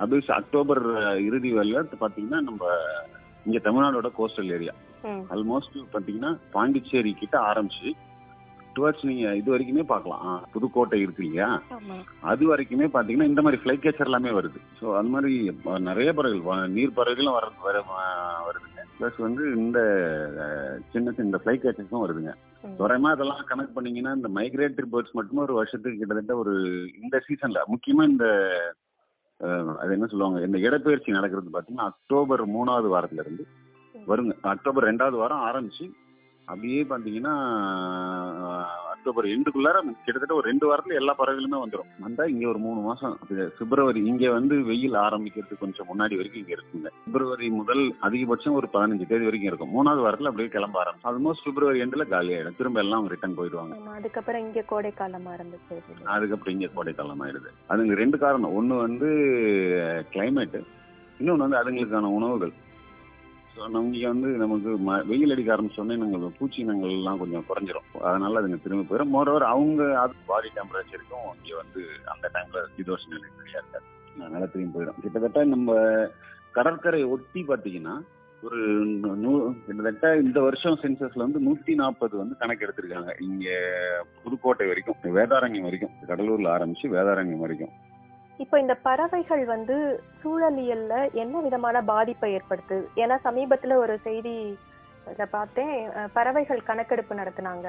அப்படியே 0.00 0.34
அக்டோபர் 0.40 0.82
இறுதி 1.28 1.50
வரையில் 1.56 1.90
பார்த்தீங்கன்னா 2.04 2.40
நம்ம 2.50 2.62
இங்கே 3.46 3.62
தமிழ்நாடோட 3.66 4.10
கோஸ்டல் 4.18 4.52
ஏரியா 4.56 4.74
ஆல்மோஸ்ட் 5.30 5.78
பாத்தீங்கன்னா 5.92 6.32
பாண்டிச்சேரி 6.52 7.12
கிட்ட 7.14 7.36
ஆரம்பிச்சு 7.48 7.90
டுவர்ட்ஸ் 8.76 9.06
நீங்க 9.06 9.28
இது 9.34 9.48
வரைக்குமே 9.52 9.84
பார்க்கலாம். 9.86 10.20
ஆ, 10.24 10.32
புதுக்கோட்டை 10.52 10.98
இருக்கு 11.00 11.22
இல்லையா? 11.24 11.46
அது 12.24 12.42
வரைக்குமே 12.46 12.86
பாத்தீங்கன்னா 12.92 13.28
இந்த 13.30 13.42
மாதிரி 13.42 13.60
ஃபிளை 13.62 13.76
கேச்சர் 13.78 14.08
எல்லாமே 14.08 14.30
வருது. 14.36 14.58
ஸோ 14.78 14.86
அது 14.98 15.08
மாதிரி 15.08 15.32
நிறைய 15.88 16.10
பறவைகள் 16.12 16.74
நீர் 16.74 16.96
பறவைகளும் 16.98 17.36
வர 17.36 17.78
வருதுங்க. 18.46 18.84
ப்ளஸ் 18.98 19.18
வந்து 19.24 19.42
இந்த 19.58 19.78
சின்ன 20.92 21.12
சின்ன 21.12 21.40
ஃபிளை 21.42 21.56
கேச்சர்ஸும் 21.56 22.04
வருதுங்க. 22.04 22.32
ம். 22.64 22.76
தோராயமா 22.78 23.12
இதெல்லாம் 23.12 23.44
கணக்கு 23.44 23.72
பண்ணீங்கன்னா 23.74 24.12
இந்த 24.16 24.30
மைக்ரேட்டரி 24.36 24.88
பேர்ட்ஸ் 24.92 25.16
மட்டுமே 25.18 25.42
ஒரு 25.42 25.54
வருஷத்துக்கு 25.54 26.00
கிட்டத்தட்ட 26.00 26.36
ஒரு 26.36 26.54
இந்த 27.02 27.18
சீசன்ல 27.26 27.62
முக்கியமா 27.72 28.04
இந்த 28.08 28.26
அது 29.80 29.92
என்ன 29.94 30.06
சொல்லுவாங்க 30.06 30.38
இந்த 30.46 30.58
இடப்பெயர்ச்சி 30.64 31.16
நடக்கிறது 31.16 31.52
பாத்தீங்கன்னா 31.52 31.90
அக்டோபர் 31.90 32.42
மூணாவது 32.54 32.88
வாரத்துல 32.94 33.24
இருந்து 33.24 33.44
வருங்க. 34.10 34.34
அக்டோபர் 34.52 34.88
ரெண்டாவது 34.90 35.16
வாரம் 35.22 35.46
ஆரம்பிச்சு 35.48 35.86
அப்படியே 36.48 36.82
பாத்தீங்கன்னா 36.90 37.32
அக்டோபர் 38.92 39.26
எண்டுக்குள்ளார 39.32 39.78
கிட்டத்தட்ட 40.04 40.34
ஒரு 40.34 40.46
ரெண்டு 40.50 40.66
வாரத்துல 40.68 40.98
எல்லா 41.00 41.12
பறவைகளுமே 41.18 41.58
வந்துடும் 41.62 41.90
வந்தா 42.04 42.24
இங்க 42.32 42.44
ஒரு 42.48 42.60
மூணு 42.66 42.80
மாசம் 42.86 43.14
பிப்ரவரி 43.58 44.00
இங்க 44.10 44.30
வந்து 44.36 44.54
வெயில் 44.68 44.96
ஆரம்பிக்கிறதுக்கு 45.02 45.62
கொஞ்சம் 45.64 45.88
முன்னாடி 45.90 46.16
வரைக்கும் 46.18 46.42
இங்க 46.42 46.52
இருக்குங்க. 46.56 46.90
பிப்ரவரி 47.04 47.48
முதல் 47.58 47.82
அதிகபட்சம் 48.06 48.56
ஒரு 48.60 48.68
பதினஞ்சு 48.74 49.08
தேதி 49.10 49.28
வரைக்கும் 49.28 49.50
இருக்கும். 49.50 49.72
மூணாவது 49.76 50.04
வாரத்துல 50.06 50.30
அப்படியே 50.30 50.52
கிளம்ப 50.54 50.78
ஆரம்பிச்சு 50.82 51.08
ஆல்மோஸ்ட் 51.10 51.46
பிப்ரவரி 51.48 51.82
எண்டுல 51.84 52.06
காலி 52.14 52.32
ஆயிடும். 52.36 52.58
திரும்ப 52.60 52.80
எல்லாம் 52.84 53.10
ரிட்டர்ன் 53.12 53.38
போயிடுவாங்க. 53.40 53.76
அதுக்கப்புறம் 53.98 54.44
இங்க 54.46 54.62
கோடை 54.72 54.92
காலம் 55.02 55.28
ஆரம்பிச்சது 55.34 55.82
இல்லையா? 55.90 56.08
அதுக்கப்புறம் 56.16 56.56
இங்க 56.56 56.70
கோடைக்காலம் 56.78 57.22
ஆயிடுது. 57.26 57.52
அதுங்க 57.74 57.96
ரெண்டு 58.02 58.18
காரணம். 58.24 58.56
ஒண்ணு 58.60 58.76
வந்து 58.86 59.10
கிளைமேட் 60.14 60.58
இன்னொன்னு 61.20 61.44
வந்து 61.46 61.60
அதுங்களுக்கான 61.60 62.10
உணவுகள். 62.18 62.54
இங்கே 63.66 64.06
வந்து 64.06 64.28
நமக்கு 64.28 64.78
ம- 64.78 65.06
வெயில் 65.06 65.30
அடிக்க 65.30 65.56
ஆரம்பிச்சோடனே 65.56 65.96
நாங்கள் 65.96 66.32
பூச்சி 66.38 66.60
இனங்கள் 66.60 66.90
எல்லாம் 66.90 67.18
கொஞ்சம் 67.18 67.44
குறைஞ்சிரும். 67.48 68.02
அதனால 68.02 68.42
அதுங்க 68.42 68.62
திரும்பி 68.62 68.94
போயிடும் 68.94 69.14
மோரோவர் 69.14 69.46
அவங்க 69.46 70.00
அது 70.00 70.12
பாடி 70.26 70.48
டெம்பரேச்சருக்கும் 70.48 71.36
இங்கே 71.36 71.54
வந்து 71.54 71.86
அந்த 72.04 72.30
டைம்ல 72.34 72.56
சீதோஷ 72.56 73.08
நிலை 73.08 73.28
சரியா 73.36 73.58
இருக்காது 73.58 73.84
அதனால 74.20 74.46
திரும்பி 74.46 74.78
போயிடும் 74.78 75.00
கிட்டத்தட்ட 75.02 75.44
நம்ம 75.44 75.74
கடற்கரை 76.50 77.04
ஒட்டி 77.04 77.42
பார்த்தீங்கன்னா 77.42 78.00
ஒரு 78.42 78.56
நூ- 78.84 79.16
நூ- 79.16 79.54
கிட்டத்தட்ட 79.66 80.16
இந்த 80.16 80.40
வருஷம் 80.40 80.78
சென்சஸ்ல 80.82 81.18
வந்து 81.18 81.40
நூத்தி 81.40 81.74
நாற்பது 81.74 82.16
வந்து 82.16 82.36
கணக்கு 82.36 82.66
எடுத்திருக்காங்க. 82.66 83.12
இங்க 83.20 83.48
புதுக்கோட்டை 84.22 84.66
வரைக்கும் 84.66 84.94
வேதாரண்யம் 85.04 85.60
வரைக்கும் 85.60 85.90
கடலூர்ல 86.08 86.48
ஆரம்பிச்சு 86.48 86.82
வேதாரண்யம் 86.82 87.38
வரைக்கும். 87.38 87.68
இப்போ 88.42 88.56
இந்த 88.60 88.74
பறவைகள் 88.86 89.44
வந்து 89.44 89.76
சூழலியல்ல 90.20 90.94
என்ன 91.12 91.40
விதமான 91.40 91.76
பாதிப்பை 91.82 92.28
ஏற்படுத்துது 92.36 92.84
ஏன்னா 93.02 93.16
சமீபத்துல 93.24 93.74
ஒரு 93.74 93.94
செய்தி 93.98 94.34
பார்த்தேன். 95.30 95.74
பறவைகள் 96.12 96.68
கணக்கெடுப்பு 96.68 97.14
நடத்தினாங்க. 97.14 97.68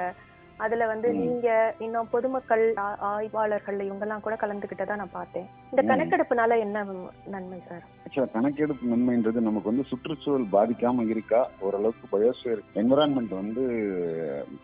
அதுல 0.59 0.85
வந்து. 0.87 1.09
நீங்க 1.19 1.47
இன்னும் 1.79 2.09
பொதுமக்கள் 2.11 2.63
ஆய்வாளர்கள் 3.09 3.79
இவங்கெல்லாம் 3.85 4.21
கூட 4.21 4.35
கலந்துகிட்டதா 4.35 4.95
நான் 4.95 5.13
பார்த்தேன் 5.13 5.47
இந்த. 5.71 5.83
கணக்கெடுப்புனால 5.83 6.57
என்ன 6.59 6.83
நன்மை 7.33 7.59
சார் 7.67 7.85
ஆக்சுவலா 8.03 8.33
கணக்கெடுப்பு 8.33 8.91
நன்மைன்றது 8.91 9.39
நமக்கு 9.41 9.71
வந்து 9.71 9.87
சுற்றுச்சூழல் 9.89 10.47
பாதிக்காம 10.53 11.05
இருக்கா 11.09 11.41
ஓரளவுக்கு 11.59 12.07
பயோஸ்பியர் 12.13 12.63
என்விரான்மெண்ட் 12.75 13.33
வந்து 13.35 13.63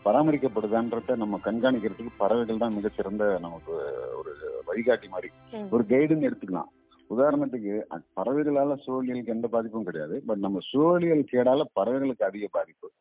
பராமரிக்கப்படுதான்றத 0.05 1.17
நம்ம 1.17 1.39
கண்காணிக்கிறதுக்கு 1.43 2.13
பறவைகள் 2.17 2.57
தான் 2.57 2.77
மிகச்சிறந்த 2.77 3.25
நமக்கு 3.39 3.73
ஒரு 4.19 4.33
வழிகாட்டி 4.67 5.07
மாதிரி. 5.07 5.29
ஒரு 5.71 5.83
கைடுன்னு 5.85 6.27
எடுத்துக்கலாம் 6.29 6.71
உதாரணத்துக்கு 7.09 7.83
பறவைகளால 8.17 8.77
சூழலியலுக்கு 8.87 9.25
எந்த 9.25 9.47
பாதிப்பும் 9.47 9.83
கிடையாது. 9.83 10.23
பட் 10.25 10.37
நம்ம 10.37 10.59
சூழலியல் 10.73 11.25
கேடால 11.31 11.61
பறவைகளுக்கு 11.79 12.25
அதிக 12.25 12.47
பாதிப்பு. 12.51 12.91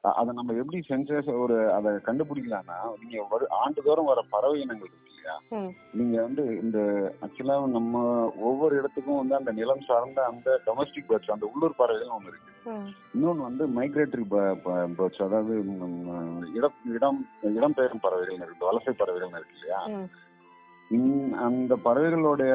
அதை 0.00 0.24
நம்ம 0.24 0.52
எப்படி 0.52 0.80
சென்சஸ் 0.88 1.38
ஒரு 1.38 1.72
அதை 1.72 1.92
கண்டுபிடிக்கலாம்னா 1.92 2.80
நீங்க 3.00 3.26
வரு- 3.30 3.48
ஆண்டுதோறும் 3.48 4.04
வர 4.04 4.22
பறவை 4.30 4.60
இனங்கள் 4.60 4.88
இருக்கு 4.88 5.10
இல்லையா. 5.16 5.40
நீங்க 5.92 6.22
வந்து 6.22 6.60
இந்த 6.62 6.78
ஆக்சுவலா 7.22 7.68
நம்ம 7.68 8.24
ஒவ்வொரு 8.40 8.78
இடத்துக்கும் 8.78 9.16
வந்து 9.16 9.34
அந்த 9.34 9.52
நிலம் 9.52 9.80
சார்ந்த 9.80 10.24
அந்த 10.24 10.60
டொமஸ்டிக் 10.66 11.04
பேர்ட்ஸ் 11.08 11.30
அந்த 11.30 11.50
உள்ளூர் 11.54 11.76
பறவைகள் 11.76 12.08
ஒன்று 12.08 12.28
இருக்கு. 12.28 12.70
ம். 12.70 12.88
இன்னொன்று 13.14 13.42
வந்து 13.42 13.68
மைக்ரேட்டரி 13.68 14.54
பேர்ட்ஸ் 14.98 15.22
அதாவது 15.22 15.64
இடம் 16.54 16.72
இடம் 16.84 17.26
இடம்பெயரும் 17.42 18.00
பறவைகள் 18.00 18.34
இருக்கு 18.34 18.72
வலசை 18.72 18.90
பறவைகள் 18.96 19.28
இருக்கு 19.28 19.58
இல்லையா? 19.60 19.86
அந்த 21.46 21.72
பறவைகளுடைய 21.84 22.52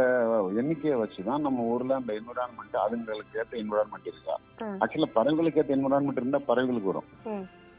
எண்ணிக்கையை 0.62 0.96
வச்சுதான் 1.01 1.46
நம்ம 1.46 1.63
ஊர்ல 1.74 1.96
அந்த 2.00 2.12
என்விரான்மெண்ட் 2.20 2.75
அதுங்களுக்கு 2.86 3.39
ஏற்ற 3.41 3.53
என்விரான்மெண்ட் 3.62 4.10
இருக்கா. 4.12 4.36
ஆக்சுவலா 4.84 5.10
பறவைகளுக்கு 5.17 5.62
ஏற்ற 5.62 5.75
என்விரான்மெண்ட் 5.77 6.22
இருந்தா 6.22 6.41
பறவைகளுக்கு 6.50 6.91
வரும். 6.91 7.08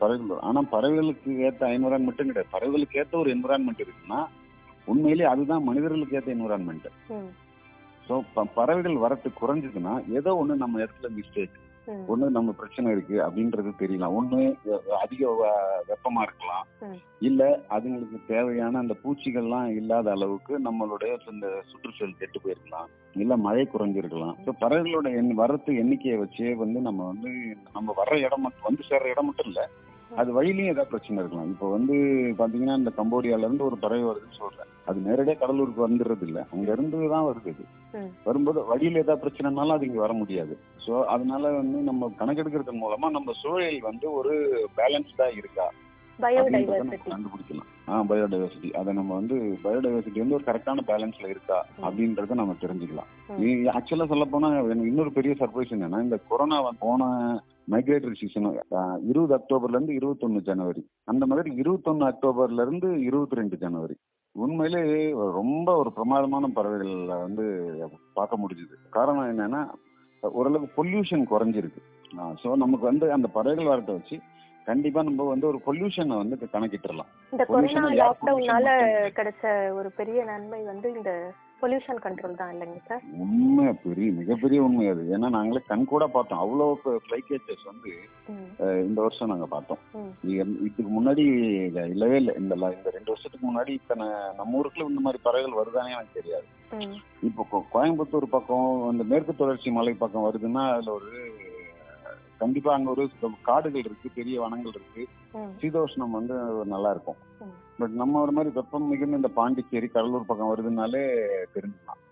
பறவைகள் 0.00 0.30
வரும் 0.32 0.46
ஆனா 0.48 0.60
பறவைகளுக்கு 0.74 1.30
ஏற்ற 1.46 1.70
என்விரான்மெண்ட்டும் 1.76 2.30
கிடையாது 2.30 2.54
பறவைகளுக்கு 2.54 3.00
ஏற்ற 3.02 3.14
ஒரு 3.18 3.30
என்விரான்மெண்ட் 3.36 3.84
இருக்குன்னா 3.84 4.20
உண்மையிலேயே 4.86 5.28
அதுதான் 5.30 5.66
மனிதர்களுக்கு 5.70 6.18
ஏற்ற 6.18 6.30
என்விரான்மெண்ட். 6.34 6.88
ஸோ 8.08 8.44
பறவைகள் 8.58 9.02
வரத்து 9.04 9.30
குறைஞ்சதுன்னா 9.40 9.94
ஏதோ 10.18 10.30
ஒண்ணு 10.42 10.62
நம்ம 10.64 10.80
இடத்துல 10.84 11.08
மிஸ்டேக். 11.16 11.56
ஒண்ணு 12.12 12.26
நம்ம 12.37 12.50
பிரச்சனை 12.61 12.88
இருக்கு 12.95 13.16
அப்படின்றது 13.26 13.71
தெரியலாம். 13.83 14.14
ஒண்ணு 14.18 14.40
அதிக 15.04 15.30
வெப்பமா 15.90 16.23
இருக்கலாம். 16.26 16.64
இல்ல 17.28 17.42
அதுங்களுக்கு 17.75 18.18
தேவையான 18.33 18.78
அந்த 18.78 18.95
பூச்சிகள்லாம் 19.02 19.68
இல்லாத 19.80 20.11
அளவுக்கு 20.11 20.54
நம்மளுடைய 20.68 21.12
இந்த 21.33 21.49
சுற்றுச்சூழல் 21.71 22.18
கெட்டு 22.21 22.40
போயிருக்கலாம். 22.45 22.88
இல்ல 23.25 23.37
மழை 23.47 23.64
குறைஞ்சிருக்கலாம். 23.73 24.37
ஸோ 24.47 24.52
பறவைகளோட 24.62 25.09
எண் 25.21 25.33
வரத்து 25.42 25.73
எண்ணிக்கையை 25.83 26.18
வச்சே 26.25 26.54
வந்து 26.64 26.80
நம்ம 26.80 27.07
வந்து 27.07 27.30
நம்ம 27.76 27.95
வர்ற 28.00 28.17
இடம் 28.26 28.45
மட்டும் 28.47 28.69
வந்து 28.71 28.84
சேர்ற 28.91 29.15
இடம் 29.15 29.28
மட்டும் 29.30 29.50
இல்ல 29.52 29.62
அது 30.10 30.32
வழியிலயும் 30.32 30.68
ஏதாவது 30.68 30.90
பிரச்சனை 30.90 31.18
இருக்கலாம். 31.18 31.49
இப்போ 31.49 31.71
வந்து 31.71 31.94
பாத்தீங்கன்னா 32.38 32.76
இந்த 32.76 32.92
கம்போடியால 32.97 33.38
இருந்து 33.38 33.64
ஒரு 33.64 33.76
பறவை 33.76 34.04
வருதுன்னு 34.04 34.36
சொல்றேன். 34.36 34.71
அது 34.84 35.00
நேரடியாக 35.00 35.40
கடலூருக்கு 35.40 35.86
வந்துடுறது 35.86 36.26
இல்ல. 36.26 36.47
அங்க 36.52 36.73
இருந்து 36.73 37.08
தான் 37.08 37.25
வருது 37.25 37.52
ம். 37.94 38.10
வரும்போது 38.25 38.64
வழியில 38.64 38.99
ஏதாவது 38.99 39.23
பிரச்சனைனாலும் 39.25 39.71
அது 39.71 39.86
இங்க 39.86 40.00
வர 40.00 40.12
முடியாது. 40.12 40.58
ஸோ 40.86 41.04
அதனால 41.04 41.50
வந்து 41.50 41.78
நம்ம 41.78 42.12
கணக்கெடுக்கிறது 42.18 42.73
மூலமா 42.73 43.10
நம்ம 43.10 43.32
சூழல் 43.32 43.80
வந்து 43.80 44.12
ஒரு 44.12 44.32
பேலன்ஸ்டா 44.76 45.28
இருக்கா? 45.32 45.66
கண்டுபிடிக்கலாம். 46.18 47.68
ஆ 47.88 48.02
பயோடைவர்சிட்டி 48.02 48.73
அதை 48.73 48.92
நம்ம 48.92 49.14
வந்து 49.14 49.58
பயோடைவர்சிட்டி 49.62 50.18
வந்து 50.18 50.34
ஒரு 50.34 50.44
கரெக்டான 50.44 50.82
பேலன்ஸ்ல 50.86 51.28
இருக்கா. 51.28 51.64
அப்படின்றத 51.82 52.34
நம்ம 52.34 52.56
தெரிஞ்சுக்கலாம். 52.60 53.10
ஆக்சுவலா 53.75 54.06
சொல்ல 54.06 54.25
போனா 54.25 54.49
எனக்கு 54.64 54.90
இன்னொரு 54.90 55.12
பெரிய 55.12 55.34
சர்ப்ரைஸ் 55.38 55.71
என்னன்னா 55.71 56.00
இந்த 56.00 56.18
கொரோனா 56.28 56.71
போன 56.78 57.02
மைக்ரேட்டரி 57.73 58.17
சீசன் 58.21 58.47
இருபது 59.11 59.33
அக்டோபர்ல 59.39 59.76
இருந்து 59.76 59.99
இருபத்தொன்னு 59.99 60.41
ஜனவரி. 60.50 60.83
அந்த 61.13 61.25
மாதிரி 61.31 61.50
இருபத்தொன்னு 61.63 62.07
அக்டோபர்ல 62.11 62.65
இருந்து 62.67 62.89
இருபத்தி 63.09 63.39
ரெண்டு 63.41 63.57
ஜனவரி. 63.65 63.97
உண்மையிலே 64.35 64.83
ரொம்ப 65.41 65.69
ஒரு 65.83 65.91
பிரமாதமான 65.97 66.50
பறவைகள் 66.57 66.97
வந்து 67.26 67.45
பார்க்க 68.19 68.43
முடிஞ்சுது. 68.43 68.75
காரணம் 68.97 69.31
என்னன்னா 69.33 69.63
ஓரளவுக்கு 70.23 70.76
பொல்யூஷன் 70.81 71.25
குறைஞ்சிருக்கு. 71.33 71.83
ஸோ 72.43 72.49
நமக்கு 72.65 72.85
வந்து 72.91 73.07
அந்த 73.17 73.28
பறவைகள் 73.37 73.73
வரத்தை 73.73 73.95
வச்சு 73.99 74.19
கண்டிப்பா 74.69 75.00
நம்ம 75.09 75.26
வந்து 75.33 75.47
ஒரு 75.50 75.59
பொல்யூஷனை 75.67 76.17
வந்து 76.23 76.37
கணக்கிட்டுறலாம். 76.54 77.11
இந்த 77.35 77.45
கொரோனா 77.50 77.85
லாக்டவுனால 78.00 78.69
கிடைச்ச 79.19 79.45
ஒரு 79.81 79.91
பெரிய 80.00 80.21
நன்மை 80.33 80.61
வந்து 80.73 80.89
இந்த 80.97 81.13
பொல்யூஷன் 81.62 82.00
கண்ட்ரோல் 82.02 82.34
தான் 82.34 82.54
இல்லைங்க 82.54 82.78
சார்? 82.86 83.02
உண்மை 83.18 83.73
பெரிய 83.84 84.12
மிகப்பெரிய 84.12 84.62
உண்மை 84.62 84.88
அது. 84.88 85.02
ஏன்னா 85.02 85.28
நாங்களே 85.28 85.62
கண் 85.66 85.84
கூட 85.84 86.06
பார்த்தோம். 86.06 86.40
அவ்வளோ 86.40 86.88
ஃபிளைகேச்சஸ் 86.88 87.64
வந்து 87.64 87.90
இந்த 88.86 89.00
வருஷம் 89.00 89.28
நாங்க 89.28 89.47
பார்த்தோம். 89.47 89.78
இதுக்கு 90.23 90.82
முன்னாடி 90.82 91.18
இல்ல- 91.64 91.86
இல்லவே 91.86 92.16
இல்லை. 92.16 92.34
இந்த 92.38 92.54
இந்த 92.54 92.90
ரெண்டு 92.90 93.06
வருஷத்துக்கு 93.06 93.54
முன்னாடி 93.54 93.68
இத்தனை 93.68 94.06
நம்ம 94.36 94.60
ஊருக்குள்ள 94.60 94.88
இந்த 94.88 95.00
மாதிரி 95.00 95.23
பறவைகள் 95.23 95.58
வருதானே 95.58 95.90
எனக்கு 95.90 96.21
தெரியாது. 96.21 96.44
இப்போ 97.23 97.64
கோயம்புத்தூர் 97.75 98.30
பக்கம் 98.30 98.88
அந்த 98.88 99.04
மேற்கு 99.04 99.36
தொடர்ச்சி 99.36 99.71
மலை 99.71 99.92
பக்கம் 99.92 100.25
வருதுன்னா 100.25 100.73
அதுல 100.73 100.92
ஒரு 100.92 101.32
கண்டிப்பா 102.38 102.75
அங்க 102.75 102.90
ஒரு 102.90 103.08
காடுகள் 103.42 103.80
இருக்கு 103.80 104.10
பெரிய 104.14 104.40
வனங்கள் 104.40 104.73
இருக்கு. 104.75 105.06
சீதோஷ்ணம் 105.60 106.17
வந்து 106.19 106.34
நல்லா 106.75 106.91
இருக்கும். 106.95 107.19
பட் 107.80 107.95
நம்ம 108.00 108.21
ஒரு 108.25 108.32
மாதிரி 108.36 108.50
வெப்பம் 108.58 108.88
மிகுந்த 108.91 109.21
இந்த 109.21 109.30
பாண்டிச்சேரி 109.38 109.88
கடலூர் 109.97 110.28
பக்கம் 110.30 110.50
வருதுனாலே 110.52 111.02
தெரிஞ்சுக்கலாம். 111.54 112.02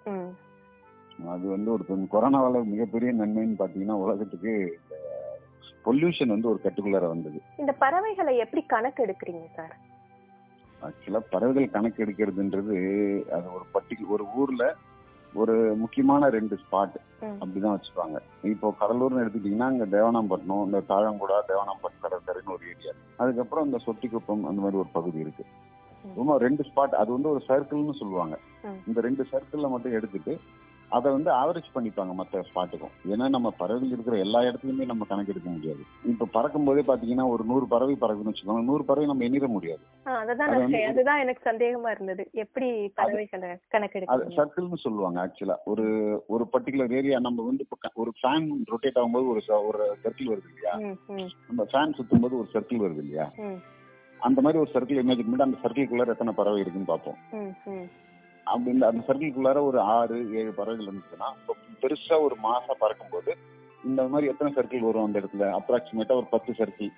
அது 1.35 1.45
வந்து 1.55 1.71
ஒரு 1.75 1.85
கொரோனாவால 2.15 2.63
மிகப்பெரிய 2.73 3.13
நன்மைன்னு 3.21 3.61
பாத்தீங்கன்னா 3.63 3.97
உலகத்துக்கு 4.05 4.53
பொல்யூஷன் 5.87 6.35
வந்து 6.35 6.51
ஒரு 6.53 6.61
கட்டுக்குள்ளார 6.63 7.07
வந்தது. 7.15 7.39
இந்த 7.63 7.73
பறவைகளை 7.85 8.33
எப்படி 8.45 8.63
கணக்கு 8.75 9.01
எடுக்கிறீங்க 9.07 9.45
சார்? 9.59 9.75
ஆக்சுவலா 10.87 11.21
பறவைகள் 11.35 11.75
கணக்கு 11.77 12.03
எடுக்கிறதுன்றது 12.05 12.77
அது 13.37 13.47
ஒரு 13.59 13.67
பர்டிகுலர் 13.75 14.15
ஒரு 14.17 14.25
ஊர்ல 14.41 14.65
ஒரு 15.43 15.55
முக்கியமான 15.83 16.29
ரெண்டு 16.37 16.55
ஸ்பாட். 16.63 16.97
அப்படிதான் 17.41 17.77
வச்சுப்பாங்க 17.77 18.17
இப்போ 18.53 18.69
கடலூர்னு 18.81 19.23
எடுத்துக்கிட்டீங்கன்னா 19.23 19.69
இங்க 19.75 19.87
தேவனாம்பட்டினம் 19.97 20.65
இந்த 20.69 20.81
தாழங்குடா 20.91 21.39
தேவனாம்பட்டினம் 21.53 22.05
கடற்கரைன்னு 22.05 22.55
ஒரு 22.57 22.65
ஏரியா 22.73 22.93
அதுக்கப்புறம் 23.23 23.67
இந்த 23.69 23.79
சொட்டிக்குப்பம் 23.87 24.47
அந்த 24.51 24.61
மாதிரி 24.65 24.81
ஒரு 24.83 24.91
பகுதி 24.99 25.19
இருக்கு. 25.25 25.45
ரொம்ப 26.19 26.33
ரெண்டு 26.47 26.63
ஸ்பாட் 26.69 27.01
அது 27.01 27.11
வந்து 27.17 27.29
ஒரு 27.35 27.43
சர்க்கிள்னு 27.49 27.95
சொல்லுவாங்க. 28.01 28.37
இந்த 28.89 28.99
ரெண்டு 29.07 29.23
சர்க்கிள்ல 29.33 29.69
மட்டும் 29.73 29.97
எடுத்துட்டு 29.99 30.35
அதை 30.91 31.09
வந்து 31.15 31.31
ஆவரேஜ் 31.39 31.69
பண்ணிப்பாங்க 31.75 32.13
மற்ற 32.19 32.43
ஸ்பாட்டுக்கும் 32.49 32.93
ஏன்னா 33.13 33.27
நம்ம 33.35 33.49
பறவைகள் 33.61 33.93
இருக்கிற 33.95 34.17
எல்லா 34.25 34.41
இடத்துலயுமே 34.49 34.85
நம்ம 34.91 35.07
கணக்கெடுக்க 35.11 35.49
முடியாது. 35.55 35.83
இப்ப 36.13 36.29
பறக்கும் 36.37 36.67
போதே 36.69 36.83
பாத்தீங்கன்னா 36.89 37.27
ஒரு 37.35 37.45
நூறு 37.51 37.67
பறவை 37.73 37.97
பறக்குதுன்னு 38.03 38.33
வச்சுக்கோங்க. 38.33 38.65
நூறு 38.69 38.85
பறவை 38.91 39.07
நம்ம 39.11 39.27
எண்ணிட 39.29 39.49
முடியாது. 39.57 39.83
அததான் 40.91 41.23
எனக்கு 41.25 41.43
சந்தேகமா 41.51 41.91
இருந்தது. 41.97 42.25
எப்படி 42.45 42.69
பறவைகளை 43.01 43.51
அது 43.53 43.63
கணக்கெடுக்கிறீங்க 43.77 44.39
சர்க்கிள்னு 44.39 44.85
சொல்லுவாங்க 44.87 45.21
ஆக்சுவலா 45.25 45.59
ஒரு 45.73 45.87
ஒரு 46.37 46.47
பர்டிகுலர் 46.55 46.97
ஏரியா 47.01 47.19
நம்ம 47.29 47.45
வந்து 47.51 47.67
ஒரு 48.05 48.13
ஃபேன் 48.21 48.49
ரொட்டேட் 48.73 49.01
ஆகும்போது 49.03 49.29
ஒரு 49.35 49.43
ஒரு 49.71 49.81
சர்க்கிள் 50.05 50.33
வருது 50.33 50.51
இல்லையா? 50.53 50.75
நம்ம 51.49 51.69
ஃபேன் 51.73 51.97
சுத்தும் 51.99 52.25
போது 52.25 52.41
ஒரு 52.43 52.51
சர்க்கிள் 52.55 52.85
வருது 52.85 53.03
இல்லையா? 53.05 53.27
அந்த 54.21 54.41
மாதிரி 54.45 54.61
ஒரு 54.63 54.71
சர்க்கிள் 54.75 55.01
இமேஜின் 55.03 55.31
பண்ணி 55.31 55.47
அந்த 55.47 55.59
சர்க்கிள்குள்ளார 55.63 56.15
எத்தனை 56.15 56.33
பறவை 56.37 56.61
இருக்குன்னு 56.63 56.93
பார்ப்போம். 56.93 57.19
ம், 58.47 58.53
ம், 58.53 58.53
அப்படி 58.53 58.75
இந்த 58.75 58.87
அந்த 58.87 59.03
சர்க்கிள்குள்ளார 59.09 59.63
ஒரு 59.63 59.81
ஆறு 59.91 60.17
ஏழு 60.33 60.53
பறவைகள் 60.53 60.89
இருந்துச்சுன்னா 60.89 61.29
பெருசா 61.83 62.23
ஒரு 62.23 62.37
மாசா 62.43 62.75
பறக்கும்போது 62.79 63.33
இந்த 63.85 64.03
மாதிரி 64.09 64.31
எத்தனை 64.31 64.53
சர்க்கிள் 64.55 64.81
வரும் 64.81 65.05
அந்த 65.05 65.21
இடத்துல? 65.21 65.49
அப்ராக்சிமேட்டா 65.59 66.15
ஒரு 66.17 66.27
பத்து 66.27 66.53
சர்க்கிள். 66.53 66.89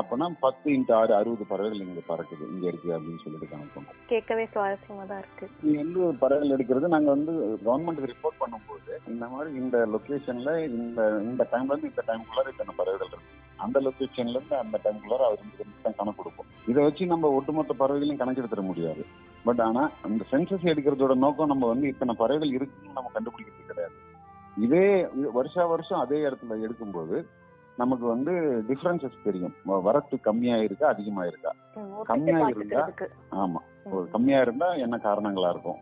அப்பனா 0.00 0.26
பத்து 0.40 0.70
இன்ட்டு 0.70 0.94
ஆறு 0.94 1.14
அறுபது 1.14 1.44
பறவைகள் 1.46 1.80
இங்க 1.80 2.02
பறக்குது. 2.08 2.44
இங்க 2.52 2.66
இருக்கு 2.66 2.94
அப்படின்னு 2.94 3.22
சொல்லிட்டு 3.24 3.48
கணக்கு 3.48 3.82
கேட்கவே 4.08 4.44
சுவாரஸ்யமா 4.44 5.04
தான் 5.06 5.18
இருக்கு. 5.18 5.46
இது 5.62 5.76
வந்து 5.78 5.98
ஒரு 6.06 6.16
பறவைகள் 6.16 6.54
எடுக்கிறது? 6.56 6.88
நாங்க 6.88 7.10
வந்து 7.10 7.32
கவர்மெண்ட்டுக்கு 7.64 8.12
ரிப்போர்ட் 8.12 8.40
பண்ணும்போது 8.40 8.98
இந்த 9.06 9.26
மாதிரி 9.28 9.56
இந்த 9.56 9.78
லொகேஷன்ல 9.86 10.52
இந்த 10.70 11.00
இந்த 11.22 11.46
டைம்ல 11.52 11.72
இருந்து 11.72 11.92
இந்த 11.92 12.04
டைம்குள்ளார 12.06 12.48
இத்தனை 12.48 12.74
பறவைகள் 12.76 13.12
இருக்கு. 13.12 13.34
அந்த 13.64 13.78
லொகேஷன்ல 13.86 14.36
இருந்து 14.38 14.56
அந்த 14.62 14.76
டைம்குள்ளார 14.84 15.22
அவர் 15.28 15.40
தான் 15.86 15.96
கணக்கு 16.00 16.20
கொடுப்போம். 16.20 16.50
இதை 16.70 16.80
வச்சு 16.86 17.12
நம்ம 17.14 17.30
ஒட்டுமொத்த 17.38 17.74
பறவைகளையும் 17.80 18.20
கணக்கெடுத்துட 18.22 18.62
முடியாது. 18.70 19.02
பட் 19.46 19.62
ஆனா 19.66 19.82
அந்த 20.06 20.22
சென்சஸ் 20.32 20.70
எடுக்கிறதோட 20.72 21.14
நோக்கம் 21.24 21.52
நம்ம 21.52 21.66
வந்து 21.72 21.86
இத்தனை 21.92 22.14
பறவைகள் 22.22 22.54
இருக்குன்னு 22.58 22.96
நம்ம 22.98 23.10
கண்டுபிடிக்கிறது 23.16 23.70
கிடையாது. 23.72 23.96
இதே 24.66 24.86
வருஷா 25.38 25.64
வருஷம் 25.74 26.02
அதே 26.04 26.18
இடத்துல 26.28 26.56
எடுக்கும்போது 26.66 27.18
நமக்கு 27.78 28.06
வந்து 28.12 28.32
டிஃபரன்சஸ் 28.68 29.24
தெரியும். 29.26 29.52
வரத்து 29.88 30.16
கம்மியா 30.28 30.56
இருக்கா 30.66 30.86
அதிகமா 30.94 31.24
இருக்கா 31.30 31.50
கம்மியா 32.08 32.40
இருந்தா. 32.54 32.80
ஆமா. 33.42 33.60
கம்மியா 34.14 34.40
இருந்தா 34.46 34.68
என்ன 34.84 34.96
காரணங்களா 35.04 35.50
இருக்கும். 35.54 35.78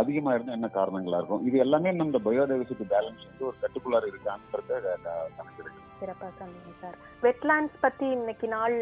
அதிகமா 0.00 0.30
இருந்தா 0.34 0.56
என்ன 0.58 0.68
காரணங்களா 0.76 1.18
இருக்கும்? 1.20 1.42
இது 1.48 1.56
எல்லாமே 1.64 1.90
நம்ம 2.00 2.20
பயோடைவர்சிட்டி 2.26 2.86
பேலன்ஸ் 2.94 3.26
வந்து 3.30 3.44
ஒரு 3.50 3.56
கட்டுக்குள்ளார 3.64 4.06
இருக்கான்றத 4.12 4.78
கணக்கெடுக்கு 5.38 5.88
சிறப்பா 6.00 6.28
சொன்னீங்க 6.38 6.72
சார். 6.80 6.96
வெட்லாண்ட்ஸ் 7.22 7.80
பத்தி 7.80 8.06
இன்னைக்கு 8.10 8.48
நாள் 8.48 8.76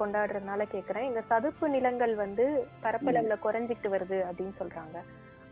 கொண்டாடுறதுனால 0.00 0.62
கேக்குறேன். 0.74 1.06
இந்த 1.10 1.22
சதுப்பு 1.22 1.68
நிலங்கள் 1.68 2.14
வந்து 2.14 2.46
பரப்பளவுல 2.82 3.36
குறைஞ்சிட்டு 3.44 3.88
வருது 3.94 4.18
அப்படின்னு 4.30 4.54
சொல்றாங்க. 4.60 4.98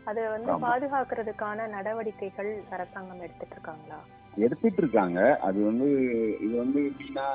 அதை 0.03 0.23
வந்து. 0.27 0.51
பாதுகாக்கிறதுக்கான 0.67 1.67
நடவடிக்கைகள் 1.67 2.51
அரசாங்கம் 2.69 3.21
எடுத்துட்டு 3.21 3.55
இருக்காங்களா? 3.57 3.99
எடுத்துட்டு 4.35 4.77
இருக்காங்க. 4.77 5.19
அது 5.49 5.59
வந்து 5.65 5.89
இது 6.41 6.55
வந்து 6.57 6.79
எப்படின்னா 6.89 7.27